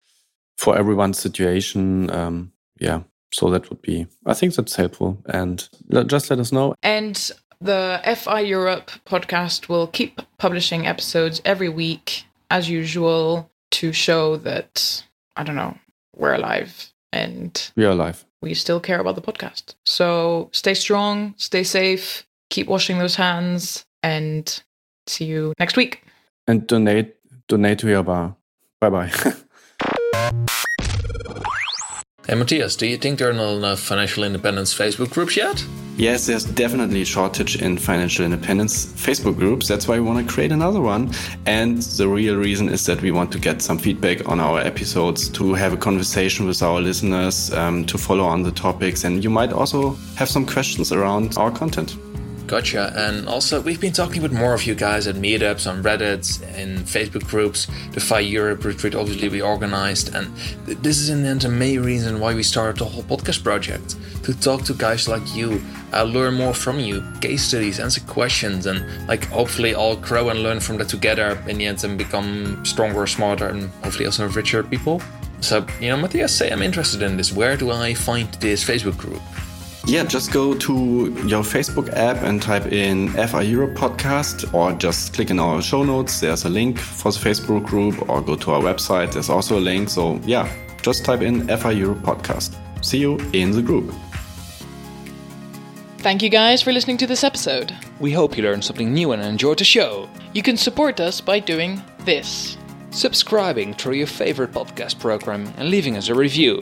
for 0.58 0.78
everyone's 0.78 1.20
situation. 1.20 2.10
Um, 2.12 2.52
yeah, 2.80 3.02
so 3.34 3.50
that 3.50 3.70
would 3.70 3.82
be, 3.82 4.06
I 4.26 4.34
think 4.34 4.54
that's 4.56 4.76
helpful. 4.76 5.18
And 5.26 5.68
just 6.06 6.30
let 6.30 6.40
us 6.40 6.52
know. 6.52 6.76
And 6.84 7.32
the 7.60 8.00
FI 8.16 8.42
Europe 8.42 8.92
podcast 9.06 9.70
will 9.70 9.88
keep 9.88 10.22
publishing 10.38 10.86
episodes 10.86 11.42
every 11.46 11.70
week, 11.70 12.26
as 12.52 12.70
usual, 12.70 13.50
to 13.72 13.92
show 13.92 14.38
that, 14.38 15.04
I 15.36 15.44
don't 15.44 15.56
know, 15.56 15.78
we're 16.16 16.36
alive 16.36 16.91
and 17.14 17.72
we 17.76 17.86
are 17.86 17.92
alive. 17.92 18.26
We 18.42 18.54
still 18.54 18.80
care 18.80 19.00
about 19.00 19.16
the 19.16 19.22
podcast. 19.22 19.76
So 19.86 20.50
stay 20.52 20.74
strong, 20.74 21.36
stay 21.38 21.64
safe, 21.64 22.26
keep 22.50 22.68
washing 22.68 22.98
those 22.98 23.16
hands, 23.16 23.86
and 24.04 24.64
see 25.08 25.26
you 25.26 25.54
next 25.60 25.78
week. 25.78 26.04
And 26.48 26.68
donate 26.68 27.16
donate 27.48 27.80
to 27.80 27.90
your 27.90 28.04
bar. 28.04 28.36
Bye 28.80 28.90
bye. 28.90 29.12
Hey 32.28 32.36
Matthias, 32.36 32.76
do 32.76 32.86
you 32.86 32.98
think 32.98 33.18
there 33.18 33.32
are 33.32 33.34
not 33.34 33.56
enough 33.56 33.80
financial 33.80 34.24
independence 34.24 34.76
Facebook 34.76 35.10
groups 35.10 35.36
yet? 35.36 35.66
Yes, 35.98 36.28
there's 36.28 36.46
definitely 36.46 37.02
a 37.02 37.06
shortage 37.06 37.60
in 37.60 37.80
financial 37.80 38.24
independence 38.24 38.86
Facebook 38.86 39.38
groups. 39.40 39.68
That's 39.68 39.88
why 39.88 40.00
we 40.00 40.06
want 40.06 40.28
to 40.28 40.32
create 40.32 40.52
another 40.52 40.82
one. 40.82 41.12
And 41.48 41.82
the 41.82 42.08
real 42.08 42.36
reason 42.36 42.70
is 42.70 42.86
that 42.86 43.02
we 43.02 43.10
want 43.10 43.32
to 43.32 43.40
get 43.40 43.64
some 43.64 43.80
feedback 43.80 44.30
on 44.30 44.40
our 44.40 44.60
episodes, 44.60 45.30
to 45.30 45.56
have 45.56 45.74
a 45.74 45.78
conversation 45.78 46.46
with 46.46 46.62
our 46.62 46.80
listeners, 46.80 47.52
um, 47.54 47.86
to 47.86 47.98
follow 47.98 48.26
on 48.26 48.44
the 48.44 48.52
topics. 48.52 49.04
And 49.04 49.24
you 49.24 49.32
might 49.32 49.52
also 49.52 49.98
have 50.16 50.30
some 50.30 50.46
questions 50.46 50.92
around 50.92 51.36
our 51.40 51.50
content. 51.50 51.98
Gotcha. 52.52 52.92
And 52.98 53.30
also, 53.30 53.62
we've 53.62 53.80
been 53.80 53.94
talking 53.94 54.22
with 54.22 54.34
more 54.34 54.54
of 54.54 54.66
you 54.66 54.76
guys 54.76 55.08
at 55.08 55.16
meetups, 55.16 55.72
on 55.72 55.82
Reddit, 55.82 56.44
in 56.58 56.80
Facebook 56.80 57.26
groups. 57.26 57.66
The 57.94 58.02
FI 58.02 58.20
Europe 58.20 58.66
retreat, 58.66 58.94
obviously, 58.94 59.30
we 59.30 59.42
organized. 59.42 60.14
And 60.14 60.36
this 60.66 61.00
is 61.00 61.08
in 61.08 61.24
the 61.24 61.30
end 61.30 61.44
the 61.44 61.48
main 61.48 61.82
reason 61.82 62.20
why 62.20 62.36
we 62.36 62.44
started 62.44 62.76
the 62.76 62.84
whole 62.84 63.04
podcast 63.04 63.42
project 63.42 63.96
to 64.26 64.38
talk 64.38 64.64
to 64.66 64.74
guys 64.74 65.08
like 65.08 65.24
you, 65.34 65.62
uh, 65.94 66.04
learn 66.04 66.34
more 66.34 66.54
from 66.54 66.78
you, 66.78 67.02
case 67.22 67.42
studies, 67.42 67.80
answer 67.80 68.02
questions, 68.02 68.66
and 68.66 68.86
like 69.08 69.24
hopefully 69.28 69.74
all 69.74 69.96
grow 69.96 70.28
and 70.28 70.44
learn 70.44 70.60
from 70.60 70.78
that 70.80 70.90
together 70.90 71.42
in 71.48 71.58
the 71.58 71.68
end 71.68 71.82
and 71.86 71.98
become 71.98 72.66
stronger, 72.66 73.08
smarter, 73.08 73.48
and 73.48 73.70
hopefully 73.82 74.08
also 74.08 74.28
richer 74.28 74.62
people. 74.62 75.02
So, 75.40 75.66
you 75.80 75.88
know, 75.88 75.96
Matthias, 75.96 76.36
say 76.36 76.52
I'm 76.52 76.62
interested 76.62 77.02
in 77.02 77.16
this. 77.16 77.32
Where 77.32 77.56
do 77.56 77.72
I 77.72 77.94
find 77.94 78.28
this 78.42 78.62
Facebook 78.62 78.98
group? 78.98 79.22
Yeah, 79.86 80.04
just 80.04 80.32
go 80.32 80.54
to 80.54 80.74
your 81.26 81.42
Facebook 81.42 81.92
app 81.94 82.18
and 82.22 82.40
type 82.42 82.68
in 82.68 83.10
FI 83.10 83.42
Europe 83.42 83.74
podcast 83.74 84.54
or 84.54 84.74
just 84.74 85.14
click 85.14 85.32
in 85.32 85.40
our 85.40 85.62
show 85.62 85.84
notes. 85.84 86.20
There's 86.20 86.46
a 86.46 86.50
link 86.50 86.78
for 86.78 87.12
the 87.12 87.18
Facebook 87.18 87.66
group 87.66 88.08
or 88.08 88.22
go 88.22 88.36
to 88.36 88.52
our 88.52 88.62
website. 88.62 89.14
There's 89.14 89.30
also 89.30 89.58
a 89.58 89.60
link. 89.60 89.90
So, 89.90 90.20
yeah, 90.24 90.48
just 90.84 91.04
type 91.04 91.22
in 91.22 91.48
FI 91.48 91.72
Europe 91.72 92.00
podcast. 92.00 92.56
See 92.86 93.00
you 93.00 93.18
in 93.34 93.52
the 93.52 93.62
group. 93.62 93.92
Thank 95.98 96.22
you 96.22 96.30
guys 96.30 96.62
for 96.62 96.72
listening 96.72 96.98
to 96.98 97.08
this 97.08 97.24
episode. 97.24 97.76
We 98.00 98.12
hope 98.12 98.38
you 98.38 98.44
learned 98.44 98.64
something 98.64 98.94
new 98.94 99.12
and 99.12 99.22
enjoyed 99.22 99.60
the 99.60 99.64
show. 99.64 100.10
You 100.34 100.44
can 100.44 100.58
support 100.58 101.00
us 101.00 101.22
by 101.22 101.40
doing 101.40 101.82
this 102.06 102.58
subscribing 102.92 103.74
through 103.74 103.94
your 103.94 104.08
favorite 104.08 104.52
podcast 104.52 105.00
program 105.00 105.52
and 105.58 105.70
leaving 105.70 105.98
us 105.98 106.10
a 106.10 106.16
review. 106.16 106.62